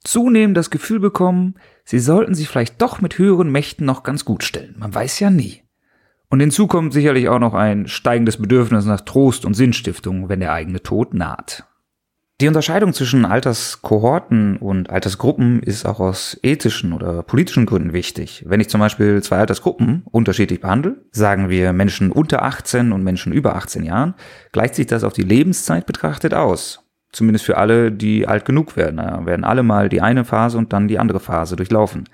zunehmend 0.03 0.57
das 0.57 0.71
Gefühl 0.71 0.99
bekommen, 0.99 1.55
sie 1.83 1.99
sollten 1.99 2.33
sich 2.33 2.47
vielleicht 2.47 2.81
doch 2.81 3.01
mit 3.01 3.17
höheren 3.17 3.51
Mächten 3.51 3.85
noch 3.85 4.03
ganz 4.03 4.25
gut 4.25 4.43
stellen. 4.43 4.75
Man 4.79 4.93
weiß 4.93 5.19
ja 5.19 5.29
nie. 5.29 5.61
Und 6.29 6.39
hinzu 6.39 6.67
kommt 6.67 6.93
sicherlich 6.93 7.29
auch 7.29 7.39
noch 7.39 7.53
ein 7.53 7.87
steigendes 7.87 8.37
Bedürfnis 8.37 8.85
nach 8.85 9.01
Trost 9.01 9.45
und 9.45 9.55
Sinnstiftung, 9.55 10.29
wenn 10.29 10.39
der 10.39 10.53
eigene 10.53 10.81
Tod 10.81 11.13
naht. 11.13 11.68
Die 12.41 12.47
Unterscheidung 12.47 12.93
zwischen 12.93 13.25
Alterskohorten 13.25 14.55
und 14.55 14.89
Altersgruppen 14.89 15.61
ist 15.61 15.85
auch 15.85 15.99
aus 15.99 16.39
ethischen 16.41 16.93
oder 16.93 17.21
politischen 17.21 17.65
Gründen 17.65 17.91
wichtig. 17.91 18.45
Wenn 18.47 18.61
ich 18.61 18.69
zum 18.69 18.79
Beispiel 18.79 19.21
zwei 19.21 19.39
Altersgruppen 19.39 20.03
unterschiedlich 20.09 20.61
behandle, 20.61 21.03
sagen 21.11 21.49
wir 21.49 21.73
Menschen 21.73 22.13
unter 22.13 22.43
18 22.43 22.93
und 22.93 23.03
Menschen 23.03 23.33
über 23.33 23.55
18 23.55 23.83
Jahren, 23.83 24.13
gleicht 24.53 24.75
sich 24.75 24.87
das 24.87 25.03
auf 25.03 25.11
die 25.11 25.23
Lebenszeit 25.23 25.85
betrachtet 25.85 26.33
aus. 26.33 26.85
Zumindest 27.11 27.43
für 27.43 27.57
alle, 27.57 27.91
die 27.91 28.25
alt 28.25 28.45
genug 28.45 28.77
werden. 28.77 28.97
Da 28.97 29.25
werden 29.25 29.43
alle 29.43 29.63
mal 29.63 29.89
die 29.89 29.99
eine 29.99 30.23
Phase 30.23 30.57
und 30.57 30.71
dann 30.71 30.87
die 30.87 30.97
andere 30.97 31.19
Phase 31.19 31.57
durchlaufen. 31.57 32.05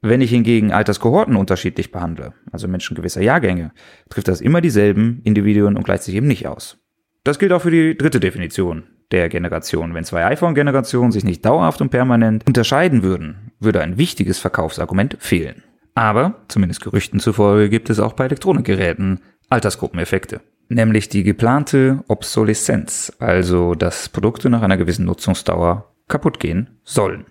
Wenn 0.00 0.20
ich 0.20 0.30
hingegen 0.30 0.70
Alterskohorten 0.70 1.34
unterschiedlich 1.34 1.90
behandle, 1.90 2.34
also 2.52 2.68
Menschen 2.68 2.94
gewisser 2.94 3.22
Jahrgänge, 3.22 3.72
trifft 4.10 4.28
das 4.28 4.40
immer 4.40 4.60
dieselben 4.60 5.22
Individuen 5.24 5.76
und 5.76 5.82
gleicht 5.82 6.04
sich 6.04 6.14
eben 6.14 6.28
nicht 6.28 6.46
aus. 6.46 6.78
Das 7.24 7.40
gilt 7.40 7.50
auch 7.50 7.62
für 7.62 7.72
die 7.72 7.98
dritte 7.98 8.20
Definition 8.20 8.84
der 9.10 9.28
Generation. 9.28 9.94
Wenn 9.94 10.04
zwei 10.04 10.24
iPhone-Generationen 10.26 11.12
sich 11.12 11.24
nicht 11.24 11.44
dauerhaft 11.44 11.80
und 11.80 11.90
permanent 11.90 12.46
unterscheiden 12.46 13.02
würden, 13.02 13.52
würde 13.60 13.80
ein 13.80 13.98
wichtiges 13.98 14.38
Verkaufsargument 14.38 15.16
fehlen. 15.20 15.62
Aber, 15.94 16.42
zumindest 16.48 16.82
Gerüchten 16.82 17.20
zufolge, 17.20 17.68
gibt 17.70 17.90
es 17.90 18.00
auch 18.00 18.14
bei 18.14 18.24
Elektronikgeräten 18.24 19.20
Altersgruppeneffekte 19.48 20.40
nämlich 20.68 21.08
die 21.08 21.22
geplante 21.22 22.02
Obsoleszenz, 22.08 23.12
also 23.18 23.74
dass 23.74 24.08
Produkte 24.08 24.50
nach 24.50 24.62
einer 24.62 24.76
gewissen 24.76 25.04
Nutzungsdauer 25.04 25.92
kaputt 26.08 26.40
gehen 26.40 26.78
sollen. 26.84 27.26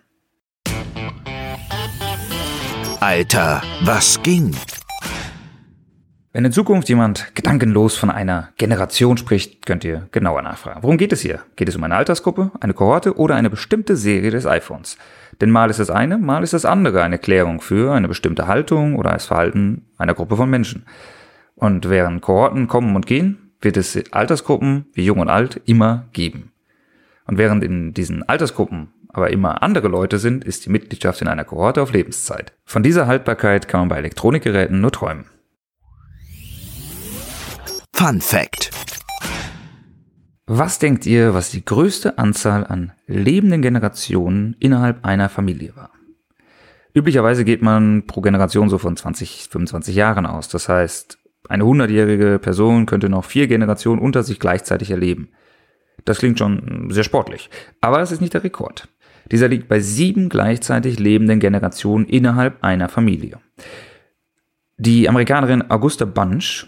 Alter, 2.99 3.61
was 3.81 4.21
ging? 4.23 4.55
Wenn 6.35 6.45
in 6.45 6.51
Zukunft 6.51 6.89
jemand 6.89 7.35
gedankenlos 7.35 7.95
von 7.95 8.09
einer 8.09 8.49
Generation 8.57 9.17
spricht, 9.17 9.67
könnt 9.67 9.83
ihr 9.83 10.07
genauer 10.11 10.41
nachfragen. 10.41 10.81
Worum 10.81 10.97
geht 10.97 11.13
es 11.13 11.21
hier? 11.21 11.41
Geht 11.55 11.69
es 11.69 11.75
um 11.75 11.83
eine 11.83 11.95
Altersgruppe, 11.95 12.49
eine 12.59 12.73
Kohorte 12.73 13.17
oder 13.17 13.35
eine 13.35 13.51
bestimmte 13.51 13.95
Serie 13.95 14.31
des 14.31 14.47
iPhones? 14.47 14.97
Denn 15.41 15.51
mal 15.51 15.69
ist 15.69 15.79
das 15.79 15.91
eine, 15.91 16.17
mal 16.17 16.41
ist 16.41 16.53
das 16.53 16.65
andere 16.65 17.03
eine 17.03 17.19
Klärung 17.19 17.61
für 17.61 17.93
eine 17.93 18.07
bestimmte 18.07 18.47
Haltung 18.47 18.95
oder 18.95 19.11
das 19.11 19.27
Verhalten 19.27 19.85
einer 19.99 20.15
Gruppe 20.15 20.35
von 20.35 20.49
Menschen. 20.49 20.87
Und 21.53 21.87
während 21.87 22.23
Kohorten 22.23 22.67
kommen 22.67 22.95
und 22.95 23.05
gehen, 23.05 23.51
wird 23.61 23.77
es 23.77 24.11
Altersgruppen 24.11 24.87
wie 24.93 25.05
jung 25.05 25.19
und 25.19 25.29
alt 25.29 25.61
immer 25.65 26.05
geben. 26.13 26.51
Und 27.27 27.37
während 27.37 27.63
in 27.63 27.93
diesen 27.93 28.27
Altersgruppen 28.27 28.87
aber 29.09 29.29
immer 29.29 29.61
andere 29.61 29.87
Leute 29.87 30.17
sind, 30.17 30.43
ist 30.43 30.65
die 30.65 30.71
Mitgliedschaft 30.71 31.21
in 31.21 31.27
einer 31.27 31.45
Kohorte 31.45 31.83
auf 31.83 31.93
Lebenszeit. 31.93 32.53
Von 32.65 32.81
dieser 32.81 33.05
Haltbarkeit 33.05 33.67
kann 33.67 33.81
man 33.81 33.89
bei 33.89 33.97
Elektronikgeräten 33.97 34.81
nur 34.81 34.91
träumen. 34.91 35.25
Fun 37.95 38.19
Fact. 38.21 38.71
Was 40.47 40.79
denkt 40.79 41.05
ihr, 41.05 41.35
was 41.35 41.51
die 41.51 41.63
größte 41.63 42.17
Anzahl 42.17 42.65
an 42.65 42.91
lebenden 43.05 43.61
Generationen 43.61 44.57
innerhalb 44.59 45.05
einer 45.05 45.29
Familie 45.29 45.75
war? 45.75 45.91
Üblicherweise 46.95 47.45
geht 47.45 47.61
man 47.61 48.05
pro 48.07 48.21
Generation 48.21 48.67
so 48.67 48.79
von 48.79 48.97
20, 48.97 49.47
25 49.49 49.95
Jahren 49.95 50.25
aus. 50.25 50.49
Das 50.49 50.67
heißt, 50.67 51.19
eine 51.47 51.65
hundertjährige 51.65 52.39
Person 52.39 52.87
könnte 52.87 53.09
noch 53.09 53.25
vier 53.25 53.47
Generationen 53.47 54.01
unter 54.01 54.23
sich 54.23 54.39
gleichzeitig 54.39 54.89
erleben. 54.89 55.29
Das 56.03 56.17
klingt 56.17 56.39
schon 56.39 56.89
sehr 56.89 57.03
sportlich. 57.03 57.51
Aber 57.79 57.99
das 57.99 58.11
ist 58.11 58.21
nicht 58.21 58.33
der 58.33 58.43
Rekord. 58.43 58.89
Dieser 59.31 59.47
liegt 59.47 59.69
bei 59.69 59.79
sieben 59.79 60.29
gleichzeitig 60.29 60.99
lebenden 60.99 61.39
Generationen 61.39 62.05
innerhalb 62.05 62.63
einer 62.63 62.89
Familie. 62.89 63.37
Die 64.77 65.07
Amerikanerin 65.07 65.69
Augusta 65.69 66.05
Bunch 66.05 66.67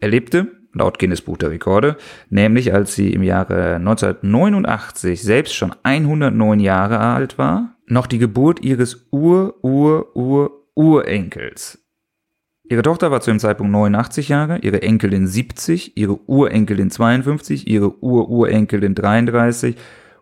erlebte, 0.00 0.48
laut 0.72 0.98
Guinness 0.98 1.20
Buch 1.22 1.36
der 1.36 1.50
Rekorde, 1.50 1.96
nämlich 2.30 2.74
als 2.74 2.94
sie 2.94 3.12
im 3.12 3.22
Jahre 3.22 3.76
1989 3.76 5.22
selbst 5.22 5.54
schon 5.54 5.74
109 5.82 6.60
Jahre 6.60 6.98
alt 6.98 7.36
war, 7.38 7.76
noch 7.86 8.06
die 8.06 8.18
Geburt 8.18 8.64
ihres 8.64 9.08
Ur-Ur-Ur-Urenkels 9.10 11.86
Ihre 12.68 12.82
Tochter 12.82 13.12
war 13.12 13.20
zu 13.20 13.30
dem 13.30 13.38
Zeitpunkt 13.38 13.70
89 13.72 14.28
Jahre, 14.28 14.58
ihre 14.58 14.82
Enkelin 14.82 15.28
70, 15.28 15.96
ihre 15.96 16.18
Urenkelin 16.28 16.90
52, 16.90 17.68
ihre 17.68 18.02
Ururenkelin 18.02 18.96
33 18.96 19.76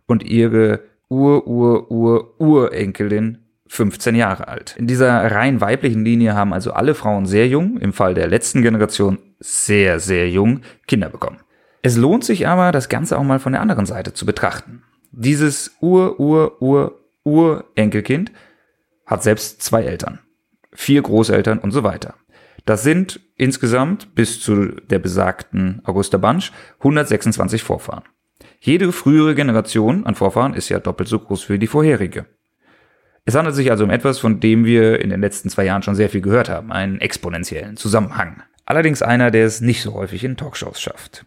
und 0.06 0.22
ihre 0.22 0.80
Ur-Ur-Ur-Urenkelin 1.08 3.38
15 3.66 4.14
Jahre 4.14 4.48
alt. 4.48 4.76
In 4.76 4.86
dieser 4.86 5.30
rein 5.30 5.60
weiblichen 5.60 6.04
Linie 6.04 6.34
haben 6.34 6.52
also 6.52 6.72
alle 6.72 6.94
Frauen 6.94 7.26
sehr 7.26 7.48
jung, 7.48 7.78
im 7.78 7.92
Fall 7.92 8.14
der 8.14 8.28
letzten 8.28 8.62
Generation 8.62 9.18
sehr, 9.40 9.98
sehr 10.00 10.30
jung, 10.30 10.60
Kinder 10.86 11.08
bekommen. 11.08 11.40
Es 11.82 11.96
lohnt 11.96 12.24
sich 12.24 12.46
aber, 12.46 12.70
das 12.72 12.88
Ganze 12.88 13.18
auch 13.18 13.24
mal 13.24 13.38
von 13.38 13.52
der 13.52 13.60
anderen 13.60 13.84
Seite 13.86 14.14
zu 14.14 14.26
betrachten. 14.26 14.82
Dieses 15.12 15.76
Ur-Ur-Ur-Urenkelkind 15.80 18.32
hat 19.06 19.22
selbst 19.22 19.62
zwei 19.62 19.84
Eltern, 19.84 20.18
vier 20.72 21.02
Großeltern 21.02 21.58
und 21.58 21.72
so 21.72 21.84
weiter. 21.84 22.14
Das 22.64 22.82
sind 22.82 23.20
insgesamt 23.36 24.14
bis 24.14 24.40
zu 24.40 24.68
der 24.88 24.98
besagten 24.98 25.82
Augusta 25.84 26.16
Bunch 26.16 26.50
126 26.78 27.62
Vorfahren. 27.62 28.04
Jede 28.60 28.92
frühere 28.92 29.34
Generation 29.34 30.06
an 30.06 30.14
Vorfahren 30.14 30.54
ist 30.54 30.70
ja 30.70 30.80
doppelt 30.80 31.08
so 31.08 31.18
groß 31.18 31.50
wie 31.50 31.58
die 31.58 31.66
vorherige. 31.66 32.24
Es 33.26 33.34
handelt 33.34 33.56
sich 33.56 33.70
also 33.70 33.84
um 33.84 33.90
etwas, 33.90 34.18
von 34.18 34.40
dem 34.40 34.64
wir 34.64 35.00
in 35.00 35.10
den 35.10 35.20
letzten 35.20 35.48
zwei 35.48 35.64
Jahren 35.64 35.82
schon 35.82 35.94
sehr 35.94 36.10
viel 36.10 36.20
gehört 36.20 36.50
haben, 36.50 36.72
einen 36.72 37.00
exponentiellen 37.00 37.76
Zusammenhang. 37.76 38.42
Allerdings 38.66 39.02
einer, 39.02 39.30
der 39.30 39.46
es 39.46 39.60
nicht 39.60 39.82
so 39.82 39.94
häufig 39.94 40.24
in 40.24 40.36
Talkshows 40.36 40.80
schafft. 40.80 41.24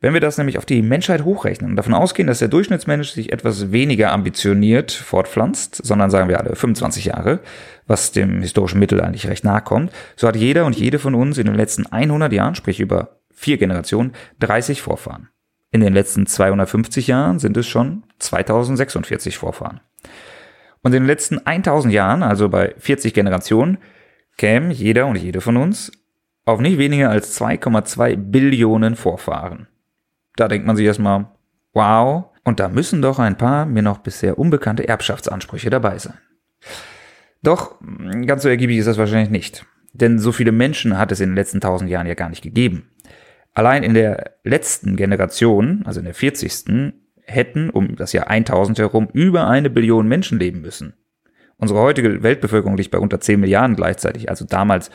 Wenn 0.00 0.12
wir 0.12 0.20
das 0.20 0.36
nämlich 0.36 0.58
auf 0.58 0.66
die 0.66 0.82
Menschheit 0.82 1.24
hochrechnen 1.24 1.70
und 1.70 1.76
davon 1.76 1.94
ausgehen, 1.94 2.26
dass 2.26 2.40
der 2.40 2.48
Durchschnittsmensch 2.48 3.10
sich 3.10 3.32
etwas 3.32 3.72
weniger 3.72 4.12
ambitioniert 4.12 4.92
fortpflanzt, 4.92 5.80
sondern 5.84 6.10
sagen 6.10 6.28
wir 6.28 6.38
alle 6.38 6.54
25 6.54 7.06
Jahre, 7.06 7.40
was 7.86 8.12
dem 8.12 8.42
historischen 8.42 8.78
Mittel 8.78 9.00
eigentlich 9.00 9.26
recht 9.26 9.44
nahe 9.44 9.62
kommt, 9.62 9.92
so 10.16 10.28
hat 10.28 10.36
jeder 10.36 10.66
und 10.66 10.76
jede 10.76 10.98
von 10.98 11.14
uns 11.14 11.38
in 11.38 11.46
den 11.46 11.54
letzten 11.54 11.86
100 11.86 12.32
Jahren, 12.32 12.54
sprich 12.54 12.78
über 12.78 13.20
vier 13.32 13.56
Generationen, 13.56 14.12
30 14.40 14.82
Vorfahren. 14.82 15.28
In 15.70 15.80
den 15.80 15.94
letzten 15.94 16.26
250 16.26 17.06
Jahren 17.06 17.38
sind 17.38 17.56
es 17.56 17.66
schon 17.66 18.04
2046 18.18 19.38
Vorfahren. 19.38 19.80
Und 20.86 20.92
in 20.92 21.02
den 21.02 21.08
letzten 21.08 21.44
1000 21.44 21.92
Jahren, 21.92 22.22
also 22.22 22.48
bei 22.48 22.72
40 22.78 23.12
Generationen, 23.12 23.78
kämen 24.36 24.70
jeder 24.70 25.06
und 25.06 25.16
jede 25.16 25.40
von 25.40 25.56
uns 25.56 25.90
auf 26.44 26.60
nicht 26.60 26.78
weniger 26.78 27.10
als 27.10 27.36
2,2 27.40 28.14
Billionen 28.14 28.94
Vorfahren. 28.94 29.66
Da 30.36 30.46
denkt 30.46 30.64
man 30.64 30.76
sich 30.76 30.86
erstmal, 30.86 31.26
wow, 31.72 32.26
und 32.44 32.60
da 32.60 32.68
müssen 32.68 33.02
doch 33.02 33.18
ein 33.18 33.36
paar 33.36 33.66
mir 33.66 33.82
noch 33.82 33.98
bisher 33.98 34.38
unbekannte 34.38 34.86
Erbschaftsansprüche 34.86 35.70
dabei 35.70 35.98
sein. 35.98 36.18
Doch, 37.42 37.80
ganz 38.24 38.44
so 38.44 38.48
ergiebig 38.48 38.78
ist 38.78 38.86
das 38.86 38.96
wahrscheinlich 38.96 39.30
nicht. 39.30 39.66
Denn 39.92 40.20
so 40.20 40.30
viele 40.30 40.52
Menschen 40.52 40.96
hat 40.98 41.10
es 41.10 41.18
in 41.18 41.30
den 41.30 41.36
letzten 41.36 41.60
tausend 41.60 41.90
Jahren 41.90 42.06
ja 42.06 42.14
gar 42.14 42.28
nicht 42.28 42.42
gegeben. 42.42 42.92
Allein 43.54 43.82
in 43.82 43.94
der 43.94 44.36
letzten 44.44 44.94
Generation, 44.94 45.82
also 45.84 45.98
in 45.98 46.04
der 46.04 46.14
40. 46.14 46.94
hätten 47.26 47.70
um 47.70 47.96
das 47.96 48.12
Jahr 48.12 48.28
1000 48.28 48.78
herum 48.78 49.08
über 49.12 49.46
eine 49.46 49.70
Billion 49.70 50.08
Menschen 50.08 50.38
leben 50.38 50.60
müssen. 50.60 50.94
Unsere 51.58 51.80
heutige 51.80 52.22
Weltbevölkerung 52.22 52.76
liegt 52.76 52.90
bei 52.90 52.98
unter 52.98 53.20
10 53.20 53.40
Milliarden 53.40 53.76
gleichzeitig, 53.76 54.28
also 54.30 54.44
damals 54.44 54.90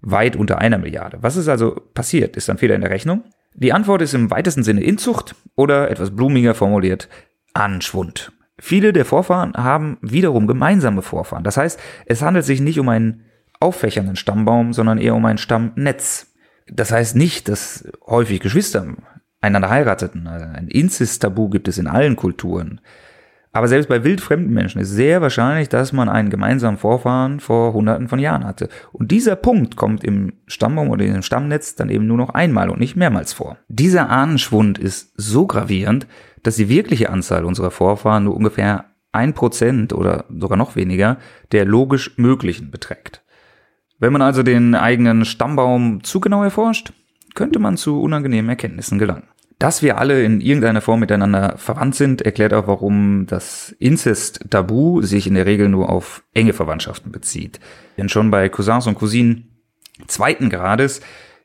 weit 0.00 0.36
unter 0.36 0.58
einer 0.58 0.78
Milliarde. 0.78 1.18
Was 1.20 1.36
ist 1.36 1.48
also 1.48 1.80
passiert? 1.94 2.36
Ist 2.36 2.50
ein 2.50 2.58
Fehler 2.58 2.74
in 2.74 2.80
der 2.80 2.90
Rechnung? 2.90 3.24
Die 3.54 3.72
Antwort 3.72 4.02
ist 4.02 4.14
im 4.14 4.30
weitesten 4.30 4.62
Sinne 4.62 4.82
Inzucht 4.82 5.34
oder 5.54 5.90
etwas 5.90 6.14
blumiger 6.14 6.54
formuliert 6.54 7.08
Anschwund. 7.54 8.32
Viele 8.58 8.92
der 8.92 9.04
Vorfahren 9.04 9.54
haben 9.54 9.98
wiederum 10.00 10.46
gemeinsame 10.46 11.02
Vorfahren. 11.02 11.44
Das 11.44 11.56
heißt, 11.56 11.78
es 12.06 12.22
handelt 12.22 12.44
sich 12.44 12.60
nicht 12.60 12.78
um 12.78 12.88
einen 12.88 13.24
auffächernden 13.60 14.16
Stammbaum, 14.16 14.72
sondern 14.72 14.98
eher 14.98 15.14
um 15.14 15.24
ein 15.24 15.38
Stammnetz. 15.38 16.34
Das 16.66 16.92
heißt 16.92 17.16
nicht, 17.16 17.48
dass 17.48 17.88
häufig 18.06 18.40
Geschwister 18.40 18.86
einander 19.46 19.70
heirateten. 19.70 20.26
Also 20.26 20.46
ein 20.46 20.68
Inzest-Tabu 20.68 21.48
gibt 21.48 21.68
es 21.68 21.78
in 21.78 21.86
allen 21.86 22.16
Kulturen. 22.16 22.80
Aber 23.56 23.68
selbst 23.68 23.88
bei 23.88 24.04
wildfremden 24.04 24.52
Menschen 24.52 24.82
ist 24.82 24.90
sehr 24.90 25.22
wahrscheinlich, 25.22 25.70
dass 25.70 25.94
man 25.94 26.10
einen 26.10 26.28
gemeinsamen 26.28 26.76
Vorfahren 26.76 27.40
vor 27.40 27.72
hunderten 27.72 28.06
von 28.06 28.18
Jahren 28.18 28.44
hatte. 28.44 28.68
Und 28.92 29.10
dieser 29.10 29.34
Punkt 29.34 29.76
kommt 29.76 30.04
im 30.04 30.34
Stammbaum 30.46 30.90
oder 30.90 31.06
im 31.06 31.22
Stammnetz 31.22 31.74
dann 31.74 31.88
eben 31.88 32.06
nur 32.06 32.18
noch 32.18 32.30
einmal 32.30 32.68
und 32.68 32.80
nicht 32.80 32.96
mehrmals 32.96 33.32
vor. 33.32 33.56
Dieser 33.68 34.10
Ahnenschwund 34.10 34.78
ist 34.78 35.14
so 35.16 35.46
gravierend, 35.46 36.06
dass 36.42 36.56
die 36.56 36.68
wirkliche 36.68 37.08
Anzahl 37.08 37.46
unserer 37.46 37.70
Vorfahren 37.70 38.24
nur 38.24 38.36
ungefähr 38.36 38.84
ein 39.12 39.32
Prozent 39.32 39.94
oder 39.94 40.26
sogar 40.28 40.58
noch 40.58 40.76
weniger 40.76 41.16
der 41.52 41.64
logisch 41.64 42.18
Möglichen 42.18 42.70
beträgt. 42.70 43.22
Wenn 43.98 44.12
man 44.12 44.20
also 44.20 44.42
den 44.42 44.74
eigenen 44.74 45.24
Stammbaum 45.24 46.04
zu 46.04 46.20
genau 46.20 46.44
erforscht, 46.44 46.92
könnte 47.34 47.58
man 47.58 47.78
zu 47.78 48.02
unangenehmen 48.02 48.50
Erkenntnissen 48.50 48.98
gelangen. 48.98 49.28
Dass 49.58 49.82
wir 49.82 49.96
alle 49.96 50.22
in 50.22 50.42
irgendeiner 50.42 50.82
Form 50.82 51.00
miteinander 51.00 51.54
verwandt 51.56 51.94
sind, 51.94 52.20
erklärt 52.20 52.52
auch, 52.52 52.66
warum 52.66 53.26
das 53.26 53.74
Inzest-Tabu 53.78 55.00
sich 55.00 55.26
in 55.26 55.34
der 55.34 55.46
Regel 55.46 55.70
nur 55.70 55.88
auf 55.88 56.22
enge 56.34 56.52
Verwandtschaften 56.52 57.10
bezieht. 57.10 57.58
Denn 57.96 58.10
schon 58.10 58.30
bei 58.30 58.50
Cousins 58.50 58.86
und 58.86 58.96
Cousinen 58.96 59.56
zweiten 60.08 60.50
Grades 60.50 61.00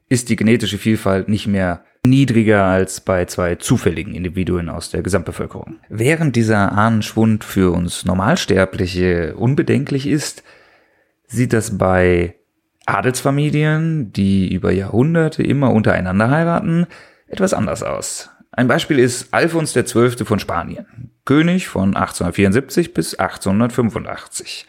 ist 0.09 0.27
die 0.27 0.35
genetische 0.35 0.77
Vielfalt 0.77 1.29
nicht 1.29 1.47
mehr 1.47 1.85
niedriger 2.05 2.65
als 2.65 2.99
bei 2.99 3.25
zwei 3.25 3.55
zufälligen 3.55 4.13
Individuen 4.13 4.67
aus 4.67 4.89
der 4.89 5.03
Gesamtbevölkerung. 5.03 5.77
Während 5.87 6.35
dieser 6.35 6.73
Ahnenschwund 6.73 7.45
für 7.45 7.71
uns 7.71 8.03
Normalsterbliche 8.03 9.35
unbedenklich 9.37 10.07
ist, 10.07 10.43
sieht 11.27 11.53
das 11.53 11.77
bei 11.77 12.35
Adelsfamilien, 12.85 14.11
die 14.11 14.53
über 14.53 14.71
Jahrhunderte 14.71 15.43
immer 15.43 15.71
untereinander 15.71 16.29
heiraten, 16.29 16.87
etwas 17.31 17.53
anders 17.53 17.81
aus. 17.81 18.29
Ein 18.51 18.67
Beispiel 18.67 18.99
ist 18.99 19.33
Alfons 19.33 19.73
XII. 19.73 20.25
von 20.25 20.39
Spanien, 20.39 21.11
König 21.23 21.69
von 21.69 21.95
1874 21.95 22.93
bis 22.93 23.15
1885. 23.15 24.67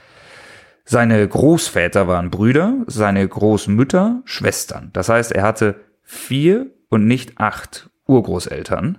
Seine 0.85 1.27
Großväter 1.27 2.07
waren 2.07 2.31
Brüder, 2.31 2.85
seine 2.87 3.27
Großmütter 3.27 4.23
Schwestern. 4.25 4.91
Das 4.93 5.09
heißt, 5.09 5.33
er 5.33 5.43
hatte 5.43 5.81
vier 6.03 6.71
und 6.89 7.07
nicht 7.07 7.39
acht 7.39 7.91
Urgroßeltern. 8.07 8.99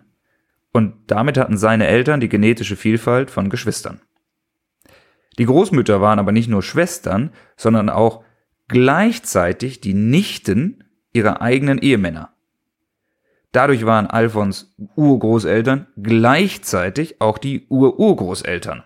Und 0.72 0.96
damit 1.08 1.38
hatten 1.38 1.58
seine 1.58 1.88
Eltern 1.88 2.20
die 2.20 2.29
genetische 2.29 2.75
Vielfalt 2.75 3.32
von 3.32 3.50
Geschwistern. 3.50 4.01
Die 5.38 5.46
Großmütter 5.46 6.01
waren 6.01 6.20
aber 6.20 6.32
nicht 6.32 6.50
nur 6.50 6.63
Schwestern, 6.63 7.32
sondern 7.55 7.89
auch 7.89 8.24
gleichzeitig 8.67 9.82
die 9.82 9.93
Nichten 9.93 10.84
ihrer 11.12 11.41
eigenen 11.41 11.77
Ehemänner. 11.77 12.34
Dadurch 13.53 13.86
waren 13.86 14.07
Alfons 14.07 14.75
Urgroßeltern 14.95 15.88
gleichzeitig 16.01 17.22
auch 17.22 17.38
die 17.38 17.67
Ururgroßeltern. 17.69 18.83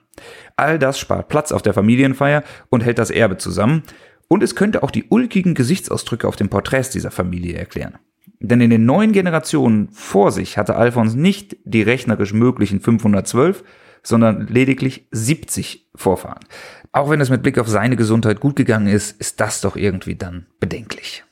All 0.58 0.78
das 0.78 1.00
spart 1.00 1.30
Platz 1.30 1.52
auf 1.52 1.62
der 1.62 1.74
Familienfeier 1.74 2.44
und 2.70 2.84
hält 2.84 3.00
das 3.00 3.10
Erbe 3.10 3.38
zusammen. 3.38 3.84
Und 4.28 4.44
es 4.44 4.56
könnte 4.56 4.84
auch 4.84 4.91
die 4.91 5.06
ulkigen 5.10 5.54
Gesichtsausdrücke 5.56 6.28
auf 6.28 6.36
den 6.36 6.50
Porträts 6.50 6.89
dieser 6.89 7.12
Familie 7.12 7.58
erklären. 7.58 7.98
Denn 8.39 8.60
in 8.60 8.70
den 8.70 8.86
neuen 8.86 9.13
Generationen 9.13 9.89
vor 9.91 10.32
sich 10.32 10.58
hatte 10.58 10.76
Alfons 10.76 11.15
nicht 11.15 11.58
die 11.63 11.82
rechnerisch 11.82 12.34
möglichen 12.34 12.82
512, 12.82 13.63
sondern 14.04 14.48
lediglich 14.48 15.08
70 15.12 15.89
Vorfahren. 15.96 16.44
Auch 16.91 17.10
wenn 17.10 17.22
es 17.22 17.30
mit 17.30 17.41
Blick 17.41 17.58
auf 17.58 17.70
seine 17.70 17.96
Gesundheit 17.96 18.41
gut 18.41 18.58
gegangen 18.58 18.88
ist, 18.88 19.20
ist 19.20 19.39
das 19.39 19.62
doch 19.62 19.78
irgendwie 19.78 20.15
dann 20.15 20.46
bedenklich. 20.60 21.24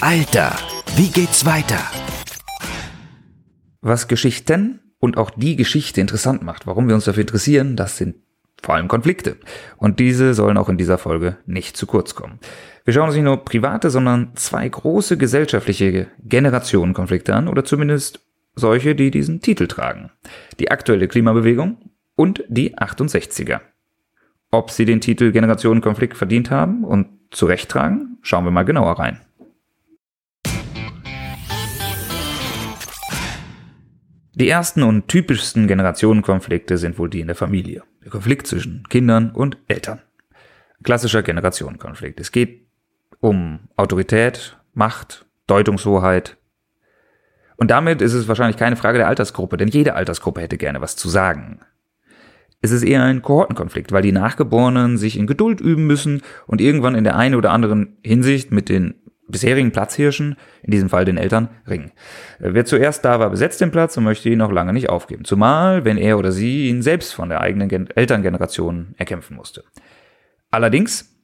Alter, 0.00 0.56
wie 0.98 1.10
geht's 1.10 1.46
weiter? 1.46 1.78
Was 3.80 4.08
Geschichten 4.08 4.80
und 4.98 5.16
auch 5.16 5.30
die 5.30 5.54
Geschichte 5.54 6.00
interessant 6.00 6.42
macht, 6.42 6.66
warum 6.66 6.88
wir 6.88 6.96
uns 6.96 7.04
dafür 7.04 7.20
interessieren, 7.20 7.76
das 7.76 7.96
sind 7.96 8.16
vor 8.60 8.74
allem 8.74 8.88
Konflikte. 8.88 9.36
Und 9.76 10.00
diese 10.00 10.34
sollen 10.34 10.56
auch 10.56 10.68
in 10.68 10.76
dieser 10.76 10.98
Folge 10.98 11.36
nicht 11.46 11.76
zu 11.76 11.86
kurz 11.86 12.16
kommen. 12.16 12.40
Wir 12.84 12.92
schauen 12.92 13.06
uns 13.06 13.14
nicht 13.14 13.22
nur 13.22 13.44
private, 13.44 13.90
sondern 13.90 14.32
zwei 14.34 14.68
große 14.68 15.16
gesellschaftliche 15.16 16.08
Generationenkonflikte 16.24 17.32
an 17.32 17.46
oder 17.46 17.64
zumindest 17.64 18.18
solche, 18.56 18.96
die 18.96 19.12
diesen 19.12 19.40
Titel 19.40 19.68
tragen. 19.68 20.10
Die 20.58 20.72
aktuelle 20.72 21.06
Klimabewegung 21.06 21.92
und 22.16 22.42
die 22.48 22.76
68er. 22.76 23.60
Ob 24.50 24.72
sie 24.72 24.84
den 24.84 25.00
Titel 25.00 25.30
Generationenkonflikt 25.30 26.16
verdient 26.16 26.50
haben 26.50 26.82
und 26.82 27.06
zu 27.30 27.46
Recht 27.46 27.68
tragen, 27.70 28.18
schauen 28.22 28.44
wir 28.44 28.50
mal 28.50 28.64
genauer 28.64 28.98
rein. 28.98 29.20
Die 34.38 34.48
ersten 34.48 34.84
und 34.84 35.08
typischsten 35.08 35.66
Generationenkonflikte 35.66 36.78
sind 36.78 36.96
wohl 36.96 37.10
die 37.10 37.18
in 37.18 37.26
der 37.26 37.34
Familie. 37.34 37.82
Der 38.04 38.12
Konflikt 38.12 38.46
zwischen 38.46 38.84
Kindern 38.88 39.32
und 39.32 39.58
Eltern. 39.66 39.98
Klassischer 40.84 41.24
Generationenkonflikt. 41.24 42.20
Es 42.20 42.30
geht 42.30 42.68
um 43.18 43.58
Autorität, 43.76 44.56
Macht, 44.74 45.26
Deutungshoheit. 45.48 46.36
Und 47.56 47.72
damit 47.72 48.00
ist 48.00 48.12
es 48.12 48.28
wahrscheinlich 48.28 48.56
keine 48.56 48.76
Frage 48.76 48.98
der 48.98 49.08
Altersgruppe, 49.08 49.56
denn 49.56 49.66
jede 49.66 49.94
Altersgruppe 49.94 50.40
hätte 50.40 50.56
gerne 50.56 50.80
was 50.80 50.94
zu 50.94 51.08
sagen. 51.08 51.58
Es 52.60 52.70
ist 52.70 52.84
eher 52.84 53.02
ein 53.02 53.22
Kohortenkonflikt, 53.22 53.90
weil 53.90 54.02
die 54.02 54.12
Nachgeborenen 54.12 54.98
sich 54.98 55.18
in 55.18 55.26
Geduld 55.26 55.60
üben 55.60 55.88
müssen 55.88 56.22
und 56.46 56.60
irgendwann 56.60 56.94
in 56.94 57.02
der 57.02 57.16
einen 57.16 57.34
oder 57.34 57.50
anderen 57.50 57.98
Hinsicht 58.04 58.52
mit 58.52 58.68
den 58.68 58.94
bisherigen 59.28 59.72
Platzhirschen, 59.72 60.36
in 60.62 60.70
diesem 60.70 60.88
Fall 60.88 61.04
den 61.04 61.18
Eltern, 61.18 61.48
ringen. 61.66 61.92
Wer 62.38 62.64
zuerst 62.64 63.04
da 63.04 63.20
war, 63.20 63.30
besetzt 63.30 63.60
den 63.60 63.70
Platz 63.70 63.96
und 63.96 64.04
möchte 64.04 64.28
ihn 64.28 64.38
noch 64.38 64.50
lange 64.50 64.72
nicht 64.72 64.88
aufgeben. 64.88 65.24
Zumal, 65.24 65.84
wenn 65.84 65.98
er 65.98 66.18
oder 66.18 66.32
sie 66.32 66.68
ihn 66.68 66.82
selbst 66.82 67.14
von 67.14 67.28
der 67.28 67.40
eigenen 67.40 67.68
Gen 67.68 67.88
Elterngeneration 67.90 68.94
erkämpfen 68.96 69.36
musste. 69.36 69.64
Allerdings 70.50 71.14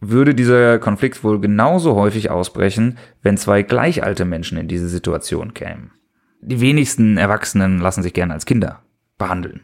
würde 0.00 0.34
dieser 0.34 0.78
Konflikt 0.78 1.22
wohl 1.22 1.40
genauso 1.40 1.94
häufig 1.94 2.30
ausbrechen, 2.30 2.98
wenn 3.22 3.36
zwei 3.36 3.62
gleichalte 3.62 4.24
Menschen 4.24 4.56
in 4.56 4.66
diese 4.66 4.88
Situation 4.88 5.52
kämen. 5.52 5.92
Die 6.40 6.60
wenigsten 6.60 7.18
Erwachsenen 7.18 7.80
lassen 7.80 8.02
sich 8.02 8.14
gerne 8.14 8.32
als 8.32 8.46
Kinder 8.46 8.82
behandeln. 9.18 9.60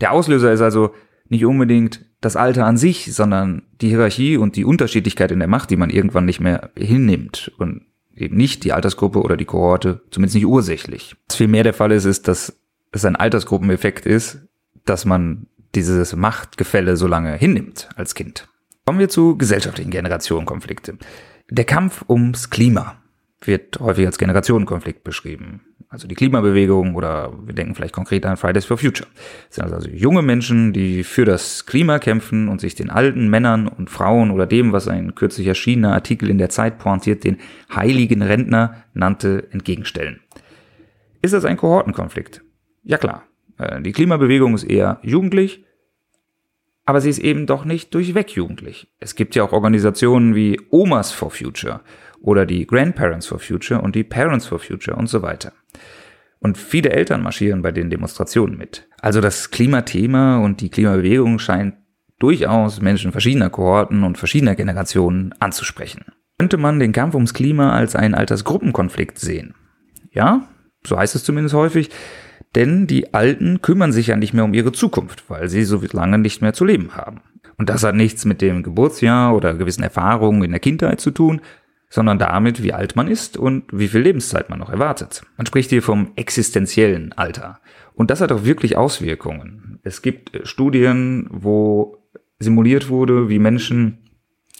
Der 0.00 0.12
Auslöser 0.12 0.52
ist 0.52 0.62
also 0.62 0.94
nicht 1.28 1.44
unbedingt 1.44 2.06
das 2.20 2.36
Alter 2.36 2.66
an 2.66 2.76
sich, 2.76 3.14
sondern 3.14 3.62
die 3.80 3.88
Hierarchie 3.88 4.36
und 4.36 4.56
die 4.56 4.64
Unterschiedlichkeit 4.64 5.30
in 5.32 5.38
der 5.38 5.48
Macht, 5.48 5.70
die 5.70 5.76
man 5.76 5.90
irgendwann 5.90 6.26
nicht 6.26 6.40
mehr 6.40 6.70
hinnimmt 6.76 7.52
und 7.58 7.86
eben 8.14 8.36
nicht 8.36 8.64
die 8.64 8.72
Altersgruppe 8.72 9.22
oder 9.22 9.36
die 9.36 9.46
Kohorte, 9.46 10.02
zumindest 10.10 10.34
nicht 10.34 10.46
ursächlich. 10.46 11.16
Was 11.28 11.36
viel 11.36 11.48
mehr 11.48 11.62
der 11.62 11.74
Fall 11.74 11.92
ist, 11.92 12.04
ist, 12.04 12.28
dass 12.28 12.58
es 12.92 13.04
ein 13.04 13.16
Altersgruppeneffekt 13.16 14.04
ist, 14.04 14.40
dass 14.84 15.04
man 15.04 15.46
dieses 15.74 16.14
Machtgefälle 16.14 16.96
so 16.96 17.06
lange 17.06 17.34
hinnimmt 17.36 17.88
als 17.96 18.14
Kind. 18.14 18.48
Kommen 18.84 18.98
wir 18.98 19.08
zu 19.08 19.38
gesellschaftlichen 19.38 19.90
Generationenkonflikte. 19.90 20.98
Der 21.48 21.64
Kampf 21.64 22.04
ums 22.08 22.50
Klima 22.50 22.99
wird 23.42 23.80
häufig 23.80 24.06
als 24.06 24.18
Generationenkonflikt 24.18 25.04
beschrieben 25.04 25.62
also 25.90 26.06
die 26.06 26.14
Klimabewegung 26.14 26.94
oder 26.94 27.32
wir 27.44 27.52
denken 27.52 27.74
vielleicht 27.74 27.94
konkret 27.94 28.24
an 28.24 28.36
Fridays 28.36 28.64
for 28.64 28.78
Future. 28.78 29.08
Das 29.48 29.56
sind 29.56 29.72
also 29.72 29.88
junge 29.90 30.22
Menschen, 30.22 30.72
die 30.72 31.02
für 31.02 31.24
das 31.24 31.66
Klima 31.66 31.98
kämpfen 31.98 32.48
und 32.48 32.60
sich 32.60 32.76
den 32.76 32.90
alten 32.90 33.28
Männern 33.28 33.66
und 33.66 33.90
Frauen 33.90 34.30
oder 34.30 34.46
dem, 34.46 34.72
was 34.72 34.86
ein 34.86 35.16
kürzlich 35.16 35.48
erschienener 35.48 35.92
Artikel 35.92 36.30
in 36.30 36.38
der 36.38 36.48
Zeit 36.48 36.78
pointiert, 36.78 37.24
den 37.24 37.38
heiligen 37.74 38.22
Rentner 38.22 38.84
nannte, 38.94 39.48
entgegenstellen. 39.50 40.20
Ist 41.22 41.34
das 41.34 41.44
ein 41.44 41.56
Kohortenkonflikt? 41.56 42.42
Ja 42.84 42.96
klar. 42.96 43.24
Äh, 43.58 43.82
die 43.82 43.92
Klimabewegung 43.92 44.54
ist 44.54 44.64
eher 44.64 45.00
jugendlich, 45.02 45.64
aber 46.86 47.00
sie 47.00 47.10
ist 47.10 47.18
eben 47.18 47.46
doch 47.46 47.64
nicht 47.64 47.92
durchweg 47.94 48.30
jugendlich. 48.30 48.92
Es 49.00 49.16
gibt 49.16 49.34
ja 49.34 49.42
auch 49.42 49.52
Organisationen 49.52 50.36
wie 50.36 50.60
Omas 50.70 51.10
for 51.10 51.32
Future 51.32 51.80
oder 52.20 52.46
die 52.46 52.66
Grandparents 52.66 53.26
for 53.26 53.38
Future 53.38 53.80
und 53.80 53.94
die 53.94 54.04
Parents 54.04 54.46
for 54.46 54.58
Future 54.58 54.96
und 54.96 55.08
so 55.08 55.22
weiter. 55.22 55.52
Und 56.38 56.56
viele 56.56 56.90
Eltern 56.90 57.22
marschieren 57.22 57.62
bei 57.62 57.70
den 57.70 57.90
Demonstrationen 57.90 58.56
mit. 58.56 58.88
Also 59.00 59.20
das 59.20 59.50
Klimathema 59.50 60.38
und 60.38 60.60
die 60.60 60.70
Klimabewegung 60.70 61.38
scheint 61.38 61.74
durchaus 62.18 62.80
Menschen 62.80 63.12
verschiedener 63.12 63.50
Kohorten 63.50 64.04
und 64.04 64.18
verschiedener 64.18 64.54
Generationen 64.54 65.34
anzusprechen. 65.40 66.04
könnte 66.38 66.56
man 66.56 66.78
den 66.78 66.92
Kampf 66.92 67.14
ums 67.14 67.34
Klima 67.34 67.72
als 67.72 67.94
einen 67.94 68.14
Altersgruppenkonflikt 68.14 69.18
sehen. 69.18 69.54
Ja, 70.10 70.48
so 70.86 70.96
heißt 70.96 71.14
es 71.14 71.24
zumindest 71.24 71.54
häufig, 71.54 71.90
denn 72.54 72.86
die 72.86 73.12
Alten 73.12 73.60
kümmern 73.60 73.92
sich 73.92 74.08
ja 74.08 74.16
nicht 74.16 74.32
mehr 74.32 74.44
um 74.44 74.54
ihre 74.54 74.72
Zukunft, 74.72 75.28
weil 75.28 75.48
sie 75.48 75.64
so 75.64 75.82
lange 75.92 76.18
nicht 76.18 76.40
mehr 76.40 76.54
zu 76.54 76.64
leben 76.64 76.96
haben. 76.96 77.20
Und 77.58 77.68
das 77.68 77.84
hat 77.84 77.94
nichts 77.94 78.24
mit 78.24 78.40
dem 78.40 78.62
Geburtsjahr 78.62 79.36
oder 79.36 79.52
gewissen 79.52 79.82
Erfahrungen 79.82 80.42
in 80.42 80.50
der 80.50 80.60
Kindheit 80.60 80.98
zu 81.00 81.10
tun, 81.10 81.42
sondern 81.90 82.18
damit, 82.18 82.62
wie 82.62 82.72
alt 82.72 82.94
man 82.94 83.08
ist 83.08 83.36
und 83.36 83.64
wie 83.72 83.88
viel 83.88 84.00
Lebenszeit 84.00 84.48
man 84.48 84.60
noch 84.60 84.70
erwartet. 84.70 85.22
Man 85.36 85.46
spricht 85.46 85.70
hier 85.70 85.82
vom 85.82 86.12
existenziellen 86.14 87.12
Alter. 87.12 87.60
Und 87.94 88.10
das 88.10 88.20
hat 88.20 88.32
auch 88.32 88.44
wirklich 88.44 88.76
Auswirkungen. 88.76 89.80
Es 89.82 90.00
gibt 90.00 90.40
Studien, 90.44 91.26
wo 91.30 91.98
simuliert 92.38 92.88
wurde, 92.88 93.28
wie 93.28 93.40
Menschen 93.40 93.98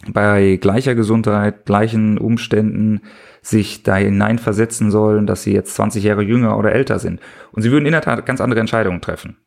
bei 0.07 0.57
gleicher 0.57 0.93
Gesundheit, 0.93 1.65
gleichen 1.65 2.17
Umständen 2.17 3.01
sich 3.41 3.83
da 3.83 3.95
hineinversetzen 3.95 4.91
sollen, 4.91 5.25
dass 5.25 5.43
sie 5.43 5.53
jetzt 5.53 5.75
20 5.75 6.03
Jahre 6.03 6.23
jünger 6.23 6.57
oder 6.57 6.73
älter 6.73 6.99
sind. 6.99 7.21
Und 7.51 7.61
sie 7.61 7.71
würden 7.71 7.85
in 7.85 7.91
der 7.93 8.01
Tat 8.01 8.25
ganz 8.25 8.41
andere 8.41 8.59
Entscheidungen 8.59 9.01
treffen, 9.01 9.37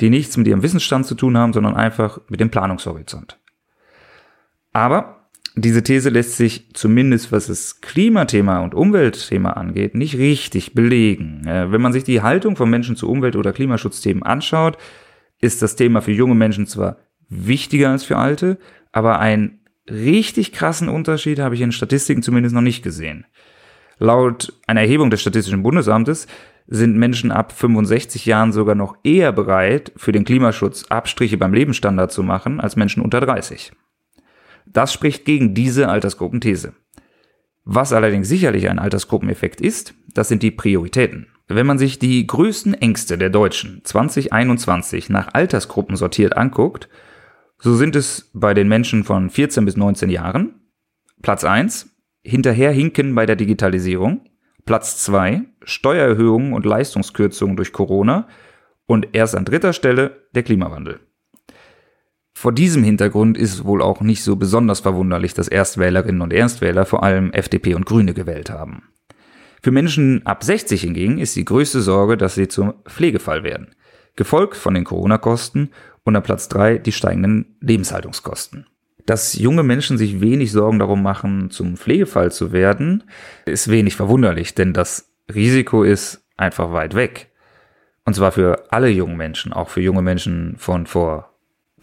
die 0.00 0.10
nichts 0.10 0.36
mit 0.36 0.46
ihrem 0.46 0.62
Wissensstand 0.62 1.06
zu 1.06 1.14
tun 1.14 1.38
haben, 1.38 1.52
sondern 1.52 1.76
einfach 1.76 2.18
mit 2.28 2.40
dem 2.40 2.50
Planungshorizont. 2.50 3.38
Aber 4.72 5.23
diese 5.56 5.82
These 5.84 6.08
lässt 6.10 6.36
sich 6.36 6.74
zumindest, 6.74 7.30
was 7.30 7.46
das 7.46 7.80
Klimathema 7.80 8.60
und 8.60 8.74
Umweltthema 8.74 9.50
angeht, 9.50 9.94
nicht 9.94 10.18
richtig 10.18 10.74
belegen. 10.74 11.42
Wenn 11.44 11.80
man 11.80 11.92
sich 11.92 12.02
die 12.02 12.22
Haltung 12.22 12.56
von 12.56 12.68
Menschen 12.68 12.96
zu 12.96 13.08
Umwelt- 13.08 13.36
oder 13.36 13.52
Klimaschutzthemen 13.52 14.24
anschaut, 14.24 14.76
ist 15.40 15.62
das 15.62 15.76
Thema 15.76 16.02
für 16.02 16.10
junge 16.10 16.34
Menschen 16.34 16.66
zwar 16.66 16.96
wichtiger 17.28 17.90
als 17.90 18.02
für 18.02 18.16
alte, 18.16 18.58
aber 18.90 19.20
ein 19.20 19.60
richtig 19.88 20.52
krassen 20.52 20.88
Unterschied 20.88 21.38
habe 21.38 21.54
ich 21.54 21.60
in 21.60 21.72
Statistiken 21.72 22.22
zumindest 22.22 22.54
noch 22.54 22.62
nicht 22.62 22.82
gesehen. 22.82 23.26
Laut 23.98 24.52
einer 24.66 24.80
Erhebung 24.80 25.10
des 25.10 25.20
Statistischen 25.20 25.62
Bundesamtes 25.62 26.26
sind 26.66 26.96
Menschen 26.96 27.30
ab 27.30 27.52
65 27.52 28.26
Jahren 28.26 28.52
sogar 28.52 28.74
noch 28.74 28.96
eher 29.04 29.30
bereit, 29.30 29.92
für 29.96 30.10
den 30.10 30.24
Klimaschutz 30.24 30.86
Abstriche 30.88 31.36
beim 31.36 31.54
Lebensstandard 31.54 32.10
zu 32.10 32.22
machen, 32.22 32.60
als 32.60 32.74
Menschen 32.74 33.02
unter 33.02 33.20
30. 33.20 33.72
Das 34.66 34.92
spricht 34.92 35.24
gegen 35.24 35.54
diese 35.54 35.88
Altersgruppenthese. 35.88 36.74
Was 37.64 37.92
allerdings 37.92 38.28
sicherlich 38.28 38.68
ein 38.68 38.78
Altersgruppeneffekt 38.78 39.60
ist, 39.60 39.94
das 40.12 40.28
sind 40.28 40.42
die 40.42 40.50
Prioritäten. 40.50 41.28
Wenn 41.48 41.66
man 41.66 41.78
sich 41.78 41.98
die 41.98 42.26
größten 42.26 42.74
Ängste 42.74 43.18
der 43.18 43.30
Deutschen 43.30 43.82
2021 43.84 45.10
nach 45.10 45.32
Altersgruppen 45.32 45.96
sortiert 45.96 46.36
anguckt, 46.36 46.88
so 47.58 47.74
sind 47.74 47.96
es 47.96 48.30
bei 48.34 48.54
den 48.54 48.68
Menschen 48.68 49.04
von 49.04 49.30
14 49.30 49.64
bis 49.64 49.76
19 49.76 50.10
Jahren 50.10 50.60
Platz 51.22 51.44
1 51.44 51.90
hinterherhinken 52.22 53.14
bei 53.14 53.24
der 53.24 53.36
Digitalisierung, 53.36 54.28
Platz 54.66 55.02
2 55.04 55.42
Steuererhöhungen 55.62 56.52
und 56.52 56.66
Leistungskürzungen 56.66 57.56
durch 57.56 57.72
Corona 57.72 58.28
und 58.86 59.08
erst 59.12 59.34
an 59.34 59.44
dritter 59.44 59.72
Stelle 59.72 60.26
der 60.34 60.42
Klimawandel. 60.42 61.00
Vor 62.36 62.52
diesem 62.52 62.82
Hintergrund 62.82 63.38
ist 63.38 63.64
wohl 63.64 63.80
auch 63.80 64.00
nicht 64.00 64.22
so 64.22 64.36
besonders 64.36 64.80
verwunderlich, 64.80 65.34
dass 65.34 65.48
Erstwählerinnen 65.48 66.20
und 66.20 66.32
Erstwähler 66.32 66.84
vor 66.84 67.02
allem 67.02 67.32
FDP 67.32 67.74
und 67.74 67.86
Grüne 67.86 68.12
gewählt 68.12 68.50
haben. 68.50 68.82
Für 69.62 69.70
Menschen 69.70 70.26
ab 70.26 70.44
60 70.44 70.82
hingegen 70.82 71.18
ist 71.18 71.36
die 71.36 71.44
größte 71.44 71.80
Sorge, 71.80 72.18
dass 72.18 72.34
sie 72.34 72.48
zum 72.48 72.74
Pflegefall 72.86 73.44
werden, 73.44 73.74
gefolgt 74.14 74.56
von 74.56 74.74
den 74.74 74.84
Corona-Kosten 74.84 75.70
und 76.02 76.16
an 76.16 76.22
Platz 76.22 76.48
drei 76.48 76.76
die 76.76 76.92
steigenden 76.92 77.56
Lebenshaltungskosten. 77.60 78.66
Dass 79.06 79.34
junge 79.34 79.62
Menschen 79.62 79.96
sich 79.96 80.20
wenig 80.20 80.52
Sorgen 80.52 80.78
darum 80.78 81.02
machen, 81.02 81.50
zum 81.50 81.76
Pflegefall 81.76 82.32
zu 82.32 82.52
werden, 82.52 83.04
ist 83.46 83.70
wenig 83.70 83.96
verwunderlich, 83.96 84.54
denn 84.54 84.72
das 84.72 85.12
Risiko 85.34 85.82
ist 85.82 86.24
einfach 86.36 86.72
weit 86.72 86.94
weg. 86.94 87.30
Und 88.04 88.14
zwar 88.14 88.32
für 88.32 88.70
alle 88.70 88.88
jungen 88.88 89.16
Menschen, 89.16 89.52
auch 89.52 89.70
für 89.70 89.80
junge 89.80 90.02
Menschen 90.02 90.56
von 90.58 90.86
vor 90.86 91.33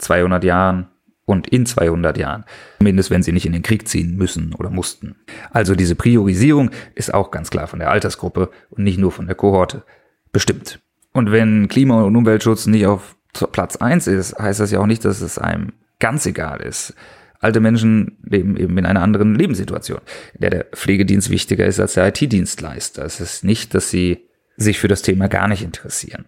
200 0.02 0.44
Jahren 0.44 0.88
und 1.24 1.48
in 1.48 1.66
200 1.66 2.18
Jahren. 2.18 2.44
Zumindest 2.78 3.10
wenn 3.10 3.22
sie 3.22 3.32
nicht 3.32 3.46
in 3.46 3.52
den 3.52 3.62
Krieg 3.62 3.88
ziehen 3.88 4.16
müssen 4.16 4.54
oder 4.54 4.70
mussten. 4.70 5.16
Also 5.50 5.74
diese 5.74 5.94
Priorisierung 5.94 6.70
ist 6.94 7.14
auch 7.14 7.30
ganz 7.30 7.50
klar 7.50 7.66
von 7.66 7.78
der 7.78 7.90
Altersgruppe 7.90 8.50
und 8.70 8.84
nicht 8.84 8.98
nur 8.98 9.12
von 9.12 9.26
der 9.26 9.36
Kohorte 9.36 9.84
bestimmt. 10.32 10.80
Und 11.12 11.30
wenn 11.30 11.68
Klima- 11.68 12.02
und 12.02 12.16
Umweltschutz 12.16 12.66
nicht 12.66 12.86
auf 12.86 13.16
Platz 13.52 13.76
eins 13.76 14.06
ist, 14.06 14.38
heißt 14.38 14.60
das 14.60 14.70
ja 14.70 14.80
auch 14.80 14.86
nicht, 14.86 15.04
dass 15.04 15.20
es 15.20 15.38
einem 15.38 15.72
ganz 16.00 16.26
egal 16.26 16.60
ist. 16.60 16.94
Alte 17.38 17.60
Menschen 17.60 18.18
leben 18.22 18.56
eben 18.56 18.78
in 18.78 18.86
einer 18.86 19.02
anderen 19.02 19.34
Lebenssituation, 19.34 20.00
in 20.34 20.40
der 20.40 20.50
der 20.50 20.64
Pflegedienst 20.64 21.28
wichtiger 21.30 21.66
ist 21.66 21.80
als 21.80 21.94
der 21.94 22.08
IT-Dienstleister. 22.08 23.04
Es 23.04 23.20
ist 23.20 23.42
nicht, 23.42 23.74
dass 23.74 23.90
sie 23.90 24.28
sich 24.56 24.78
für 24.78 24.88
das 24.88 25.02
Thema 25.02 25.28
gar 25.28 25.48
nicht 25.48 25.62
interessieren. 25.62 26.26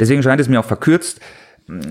Deswegen 0.00 0.22
scheint 0.22 0.40
es 0.40 0.48
mir 0.48 0.58
auch 0.58 0.64
verkürzt, 0.64 1.20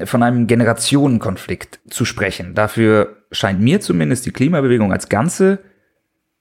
von 0.05 0.23
einem 0.23 0.47
Generationenkonflikt 0.47 1.79
zu 1.89 2.05
sprechen. 2.05 2.55
Dafür 2.55 3.17
scheint 3.31 3.59
mir 3.59 3.81
zumindest 3.81 4.25
die 4.25 4.31
Klimabewegung 4.31 4.93
als 4.93 5.09
Ganze 5.09 5.59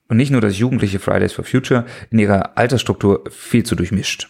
und 0.07 0.17
nicht 0.17 0.31
nur 0.31 0.41
das 0.41 0.57
jugendliche 0.57 0.99
Fridays 0.99 1.33
for 1.33 1.43
Future 1.43 1.85
in 2.11 2.19
ihrer 2.19 2.57
Altersstruktur 2.57 3.23
viel 3.29 3.63
zu 3.63 3.75
durchmischt. 3.75 4.29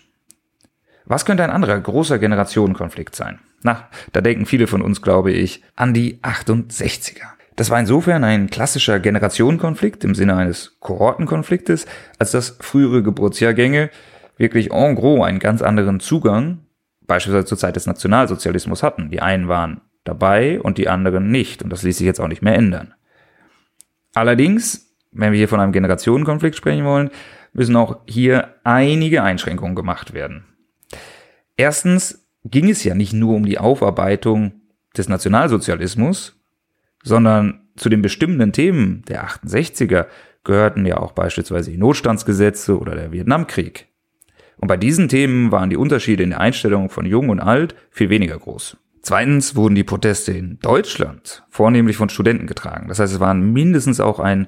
Was 1.06 1.26
könnte 1.26 1.44
ein 1.44 1.52
anderer 1.52 1.80
großer 1.80 2.18
Generationenkonflikt 2.18 3.16
sein? 3.16 3.40
Na, 3.62 3.90
da 4.12 4.22
denken 4.22 4.46
viele 4.46 4.68
von 4.68 4.82
uns, 4.82 5.02
glaube 5.02 5.32
ich, 5.32 5.64
an 5.76 5.94
die 5.94 6.20
68er. 6.22 7.36
Das 7.56 7.70
war 7.70 7.80
insofern 7.80 8.24
ein 8.24 8.50
klassischer 8.50 9.00
Generationenkonflikt 9.00 10.04
im 10.04 10.16
Sinne 10.16 10.36
eines 10.36 10.78
Kohortenkonfliktes, 10.80 11.86
als 12.20 12.32
dass 12.32 12.58
frühere 12.60 13.02
Geburtsjahrgänge 13.02 13.90
wirklich 14.38 14.72
en 14.72 14.96
gros 14.96 15.26
einen 15.26 15.40
ganz 15.40 15.62
anderen 15.62 16.00
Zugang, 16.00 16.65
beispielsweise 17.08 17.46
zur 17.46 17.58
Zeit 17.58 17.76
des 17.76 17.86
Nationalsozialismus 17.86 18.84
hatten. 18.84 19.10
Die 19.10 19.22
einen 19.22 19.48
waren 19.48 19.82
dabei 20.04 20.62
und 20.62 20.78
die 20.78 20.88
anderen 20.88 21.32
nicht, 21.32 21.64
und 21.64 21.70
das 21.70 21.84
ließ 21.84 21.98
sich 21.98 22.06
jetzt 22.06 22.20
auch 22.20 22.28
nicht 22.28 22.42
mehr 22.42 22.56
ändern. 22.56 22.94
Allerdings, 24.14 24.96
wenn 25.12 25.32
wir 25.32 25.38
hier 25.38 25.50
von 25.50 25.60
einem 25.60 25.72
Generationenkonflikt 25.72 26.56
sprechen 26.56 26.86
wollen, 26.86 27.10
müssen 27.54 27.76
auch 27.76 28.02
hier 28.06 28.56
einige 28.64 29.24
Einschränkungen 29.24 29.76
gemacht 29.76 30.14
werden. 30.14 30.46
Erstens 31.58 32.28
ging 32.44 32.70
es 32.70 32.84
ja 32.84 32.96
nicht 32.96 33.14
nur 33.14 33.36
um 33.36 33.46
die 33.46 33.58
Aufarbeitung 33.58 34.62
des 34.96 35.10
Nationalsozialismus, 35.10 36.40
sondern 37.04 37.70
zu 37.76 37.90
den 37.90 38.02
bestimmenden 38.02 38.54
Themen 38.54 39.04
der 39.08 39.28
68er 39.28 40.06
gehörten 40.44 40.86
ja 40.86 40.98
auch 40.98 41.12
beispielsweise 41.12 41.72
die 41.72 41.78
Notstandsgesetze 41.78 42.78
oder 42.80 42.96
der 42.96 43.12
Vietnamkrieg. 43.12 43.88
Und 44.58 44.68
bei 44.68 44.78
diesen 44.78 45.10
Themen 45.10 45.52
waren 45.52 45.70
die 45.70 45.78
Unterschiede 45.78 46.24
in 46.24 46.32
der 46.32 46.40
Einstellung 46.40 46.90
von 46.90 47.06
Jung 47.06 47.30
und 47.30 47.40
Alt 47.40 47.76
viel 47.92 48.10
weniger 48.10 48.38
groß. 48.38 48.78
Zweitens 49.02 49.56
wurden 49.56 49.76
die 49.76 49.84
Proteste 49.84 50.32
in 50.32 50.58
Deutschland 50.60 51.44
vornehmlich 51.50 51.98
von 51.98 52.10
Studenten 52.10 52.48
getragen. 52.48 52.88
Das 52.88 53.00
heißt, 53.00 53.14
es 53.14 53.20
waren 53.20 53.54
mindestens 53.54 54.00
auch 54.00 54.20
ein 54.20 54.48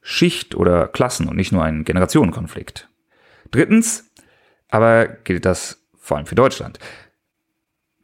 Schicht- 0.00 0.54
oder 0.54 0.88
Klassen- 0.88 1.28
und 1.28 1.36
nicht 1.36 1.52
nur 1.52 1.62
ein 1.62 1.84
Generationenkonflikt. 1.84 2.88
Drittens, 3.50 4.10
aber 4.70 5.06
gilt 5.06 5.44
das 5.44 5.86
vor 5.98 6.16
allem 6.16 6.26
für 6.26 6.34
Deutschland. 6.34 6.78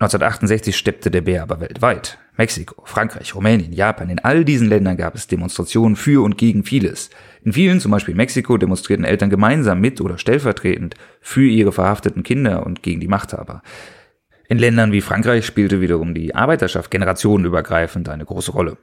1968 0.00 0.76
steppte 0.76 1.10
der 1.10 1.22
Bär 1.22 1.42
aber 1.42 1.60
weltweit. 1.60 2.18
Mexiko, 2.36 2.82
Frankreich, 2.84 3.34
Rumänien, 3.34 3.72
Japan, 3.72 4.10
in 4.10 4.18
all 4.18 4.44
diesen 4.44 4.68
Ländern 4.68 4.96
gab 4.96 5.14
es 5.14 5.28
Demonstrationen 5.28 5.96
für 5.96 6.22
und 6.22 6.36
gegen 6.36 6.64
vieles. 6.64 7.10
In 7.44 7.52
vielen, 7.52 7.78
zum 7.78 7.90
Beispiel 7.90 8.14
Mexiko, 8.14 8.56
demonstrierten 8.56 9.04
Eltern 9.04 9.28
gemeinsam 9.28 9.80
mit 9.80 10.00
oder 10.00 10.16
stellvertretend 10.16 10.94
für 11.20 11.46
ihre 11.46 11.72
verhafteten 11.72 12.22
Kinder 12.22 12.64
und 12.64 12.82
gegen 12.82 13.00
die 13.00 13.08
Machthaber. 13.08 13.62
In 14.48 14.58
Ländern 14.58 14.92
wie 14.92 15.02
Frankreich 15.02 15.44
spielte 15.44 15.80
wiederum 15.80 16.14
die 16.14 16.34
Arbeiterschaft 16.34 16.90
generationenübergreifend 16.90 18.08
eine 18.08 18.24
große 18.24 18.52
Rolle. 18.52 18.78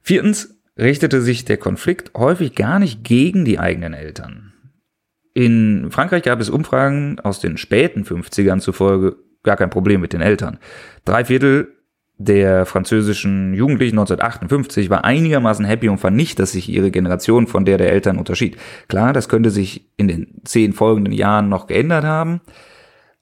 Viertens 0.00 0.58
richtete 0.78 1.20
sich 1.20 1.44
der 1.44 1.58
Konflikt 1.58 2.12
häufig 2.16 2.54
gar 2.54 2.78
nicht 2.78 3.04
gegen 3.04 3.44
die 3.44 3.58
eigenen 3.58 3.92
Eltern. 3.92 4.54
In 5.34 5.90
Frankreich 5.90 6.22
gab 6.22 6.40
es 6.40 6.50
Umfragen 6.50 7.20
aus 7.20 7.40
den 7.40 7.58
späten 7.58 8.04
50ern 8.04 8.60
zufolge 8.60 9.16
gar 9.42 9.56
kein 9.56 9.70
Problem 9.70 10.00
mit 10.00 10.12
den 10.12 10.20
Eltern. 10.20 10.58
Drei 11.04 11.24
Viertel 11.24 11.77
der 12.18 12.66
französischen 12.66 13.54
Jugendlichen 13.54 13.96
1958 13.96 14.90
war 14.90 15.04
einigermaßen 15.04 15.64
happy 15.64 15.88
und 15.88 15.98
fand 15.98 16.16
nicht, 16.16 16.40
dass 16.40 16.52
sich 16.52 16.68
ihre 16.68 16.90
Generation 16.90 17.46
von 17.46 17.64
der 17.64 17.78
der 17.78 17.92
Eltern 17.92 18.18
unterschied. 18.18 18.56
Klar, 18.88 19.12
das 19.12 19.28
könnte 19.28 19.50
sich 19.50 19.88
in 19.96 20.08
den 20.08 20.40
zehn 20.44 20.72
folgenden 20.72 21.12
Jahren 21.12 21.48
noch 21.48 21.68
geändert 21.68 22.04
haben, 22.04 22.40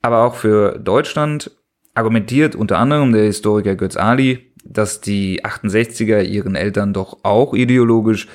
aber 0.01 0.25
auch 0.25 0.35
für 0.35 0.79
Deutschland 0.79 1.51
argumentiert 1.95 2.55
unter 2.55 2.79
anderem 2.79 3.13
der 3.13 3.25
Historiker 3.25 3.77
Götz 3.77 3.97
Ali, 3.97 4.53
dass 4.65 5.03
die 5.03 5.45
68er 5.45 6.23
ihren 6.23 6.55
Eltern 6.55 6.95
doch 6.95 7.19
auch 7.23 7.55
ideologisch 7.55 8.29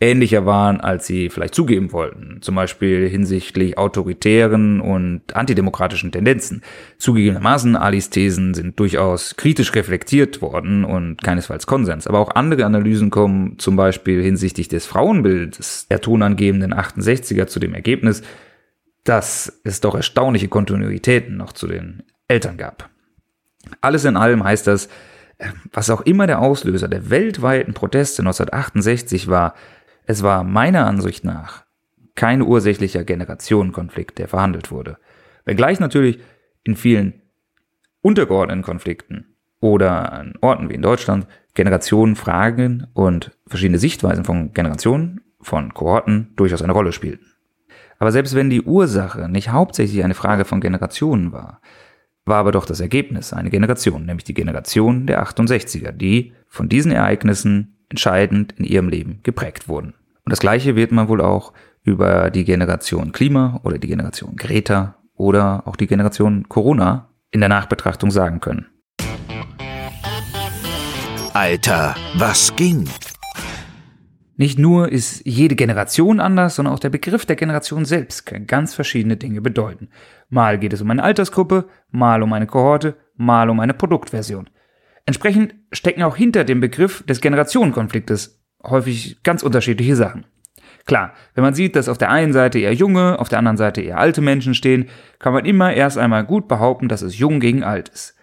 ähnlicher 0.00 0.46
waren, 0.46 0.80
als 0.80 1.06
sie 1.06 1.28
vielleicht 1.28 1.54
zugeben 1.54 1.92
wollten, 1.92 2.38
zum 2.40 2.54
Beispiel 2.54 3.08
hinsichtlich 3.08 3.76
autoritären 3.76 4.80
und 4.80 5.34
antidemokratischen 5.34 6.12
Tendenzen. 6.12 6.62
Zugegebenermaßen, 6.98 7.74
Alis 7.74 8.08
Thesen 8.10 8.54
sind 8.54 8.78
durchaus 8.78 9.36
kritisch 9.36 9.74
reflektiert 9.74 10.40
worden 10.40 10.84
und 10.84 11.22
keinesfalls 11.22 11.66
Konsens, 11.66 12.06
aber 12.06 12.20
auch 12.20 12.34
andere 12.36 12.64
Analysen 12.64 13.10
kommen 13.10 13.58
zum 13.58 13.74
Beispiel 13.74 14.22
hinsichtlich 14.22 14.68
des 14.68 14.86
Frauenbildes 14.86 15.88
der 15.88 16.00
tonangebenden 16.00 16.72
68er 16.72 17.46
zu 17.46 17.58
dem 17.58 17.74
Ergebnis, 17.74 18.22
dass 19.02 19.60
es 19.64 19.80
doch 19.80 19.96
erstaunliche 19.96 20.48
Kontinuitäten 20.48 21.36
noch 21.36 21.52
zu 21.52 21.66
den 21.66 22.04
Eltern 22.28 22.56
gab. 22.56 22.88
Alles 23.80 24.04
in 24.04 24.16
allem 24.16 24.44
heißt 24.44 24.66
das, 24.66 24.88
was 25.72 25.90
auch 25.90 26.00
immer 26.02 26.26
der 26.26 26.40
Auslöser 26.40 26.88
der 26.88 27.10
weltweiten 27.10 27.74
Proteste 27.74 28.22
1968 28.22 29.28
war, 29.28 29.54
es 30.08 30.22
war 30.22 30.42
meiner 30.42 30.86
Ansicht 30.86 31.22
nach 31.22 31.64
kein 32.14 32.40
ursächlicher 32.40 33.04
Generationenkonflikt, 33.04 34.18
der 34.18 34.26
verhandelt 34.26 34.70
wurde. 34.70 34.96
Wenngleich 35.44 35.80
natürlich 35.80 36.18
in 36.64 36.76
vielen 36.76 37.20
untergeordneten 38.00 38.62
Konflikten 38.62 39.36
oder 39.60 40.12
an 40.12 40.32
Orten 40.40 40.70
wie 40.70 40.74
in 40.74 40.82
Deutschland 40.82 41.26
Generationenfragen 41.52 42.86
und 42.94 43.32
verschiedene 43.46 43.78
Sichtweisen 43.78 44.24
von 44.24 44.54
Generationen, 44.54 45.20
von 45.42 45.74
Kohorten 45.74 46.32
durchaus 46.36 46.62
eine 46.62 46.72
Rolle 46.72 46.92
spielten. 46.92 47.26
Aber 47.98 48.10
selbst 48.10 48.34
wenn 48.34 48.48
die 48.48 48.62
Ursache 48.62 49.28
nicht 49.28 49.50
hauptsächlich 49.50 50.02
eine 50.04 50.14
Frage 50.14 50.46
von 50.46 50.62
Generationen 50.62 51.32
war, 51.32 51.60
war 52.24 52.38
aber 52.38 52.52
doch 52.52 52.64
das 52.64 52.80
Ergebnis 52.80 53.34
eine 53.34 53.50
Generation, 53.50 54.06
nämlich 54.06 54.24
die 54.24 54.34
Generation 54.34 55.06
der 55.06 55.22
68er, 55.22 55.92
die 55.92 56.32
von 56.46 56.70
diesen 56.70 56.92
Ereignissen 56.92 57.74
entscheidend 57.88 58.52
in 58.52 58.64
ihrem 58.64 58.88
Leben 58.88 59.20
geprägt 59.22 59.68
wurden. 59.68 59.94
Und 60.28 60.32
das 60.32 60.40
Gleiche 60.40 60.76
wird 60.76 60.92
man 60.92 61.08
wohl 61.08 61.22
auch 61.22 61.54
über 61.84 62.28
die 62.28 62.44
Generation 62.44 63.12
Klima 63.12 63.60
oder 63.62 63.78
die 63.78 63.88
Generation 63.88 64.36
Greta 64.36 64.98
oder 65.14 65.66
auch 65.66 65.74
die 65.74 65.86
Generation 65.86 66.50
Corona 66.50 67.08
in 67.30 67.40
der 67.40 67.48
Nachbetrachtung 67.48 68.10
sagen 68.10 68.38
können. 68.38 68.66
Alter, 71.32 71.94
was 72.18 72.54
ging? 72.56 72.90
Nicht 74.36 74.58
nur 74.58 74.92
ist 74.92 75.24
jede 75.24 75.56
Generation 75.56 76.20
anders, 76.20 76.56
sondern 76.56 76.74
auch 76.74 76.78
der 76.78 76.90
Begriff 76.90 77.24
der 77.24 77.36
Generation 77.36 77.86
selbst 77.86 78.26
kann 78.26 78.46
ganz 78.46 78.74
verschiedene 78.74 79.16
Dinge 79.16 79.40
bedeuten. 79.40 79.88
Mal 80.28 80.58
geht 80.58 80.74
es 80.74 80.82
um 80.82 80.90
eine 80.90 81.04
Altersgruppe, 81.04 81.70
mal 81.90 82.22
um 82.22 82.34
eine 82.34 82.46
Kohorte, 82.46 82.98
mal 83.16 83.48
um 83.48 83.60
eine 83.60 83.72
Produktversion. 83.72 84.50
Entsprechend 85.06 85.54
stecken 85.72 86.02
auch 86.02 86.16
hinter 86.16 86.44
dem 86.44 86.60
Begriff 86.60 87.02
des 87.04 87.22
Generationenkonfliktes 87.22 88.37
häufig 88.64 89.22
ganz 89.22 89.42
unterschiedliche 89.42 89.96
Sachen. 89.96 90.24
Klar, 90.86 91.12
wenn 91.34 91.44
man 91.44 91.54
sieht, 91.54 91.76
dass 91.76 91.88
auf 91.88 91.98
der 91.98 92.10
einen 92.10 92.32
Seite 92.32 92.58
eher 92.58 92.72
junge, 92.72 93.18
auf 93.18 93.28
der 93.28 93.38
anderen 93.38 93.58
Seite 93.58 93.82
eher 93.82 93.98
alte 93.98 94.22
Menschen 94.22 94.54
stehen, 94.54 94.88
kann 95.18 95.34
man 95.34 95.44
immer 95.44 95.74
erst 95.74 95.98
einmal 95.98 96.24
gut 96.24 96.48
behaupten, 96.48 96.88
dass 96.88 97.02
es 97.02 97.18
jung 97.18 97.40
gegen 97.40 97.62
alt 97.62 97.90
ist. 97.90 98.14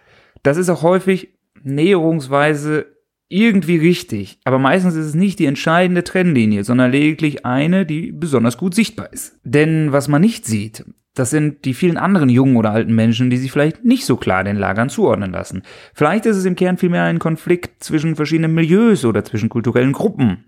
Das 0.42 0.56
ist 0.56 0.68
auch 0.68 0.82
häufig 0.82 1.28
näherungsweise 1.62 2.86
irgendwie 3.28 3.76
richtig, 3.76 4.38
aber 4.44 4.58
meistens 4.58 4.94
ist 4.94 5.06
es 5.06 5.14
nicht 5.14 5.38
die 5.38 5.46
entscheidende 5.46 6.04
Trennlinie, 6.04 6.64
sondern 6.64 6.92
lediglich 6.92 7.44
eine, 7.44 7.86
die 7.86 8.12
besonders 8.12 8.56
gut 8.56 8.74
sichtbar 8.74 9.12
ist. 9.12 9.38
Denn 9.42 9.92
was 9.92 10.08
man 10.08 10.20
nicht 10.20 10.44
sieht, 10.44 10.84
das 11.18 11.30
sind 11.30 11.64
die 11.64 11.74
vielen 11.74 11.96
anderen 11.96 12.28
jungen 12.28 12.56
oder 12.56 12.72
alten 12.72 12.94
Menschen, 12.94 13.30
die 13.30 13.38
sich 13.38 13.50
vielleicht 13.50 13.84
nicht 13.84 14.04
so 14.04 14.16
klar 14.16 14.44
den 14.44 14.56
Lagern 14.56 14.90
zuordnen 14.90 15.32
lassen. 15.32 15.62
Vielleicht 15.94 16.26
ist 16.26 16.36
es 16.36 16.44
im 16.44 16.56
Kern 16.56 16.76
vielmehr 16.76 17.04
ein 17.04 17.18
Konflikt 17.18 17.82
zwischen 17.82 18.16
verschiedenen 18.16 18.54
Milieus 18.54 19.04
oder 19.04 19.24
zwischen 19.24 19.48
kulturellen 19.48 19.92
Gruppen. 19.92 20.44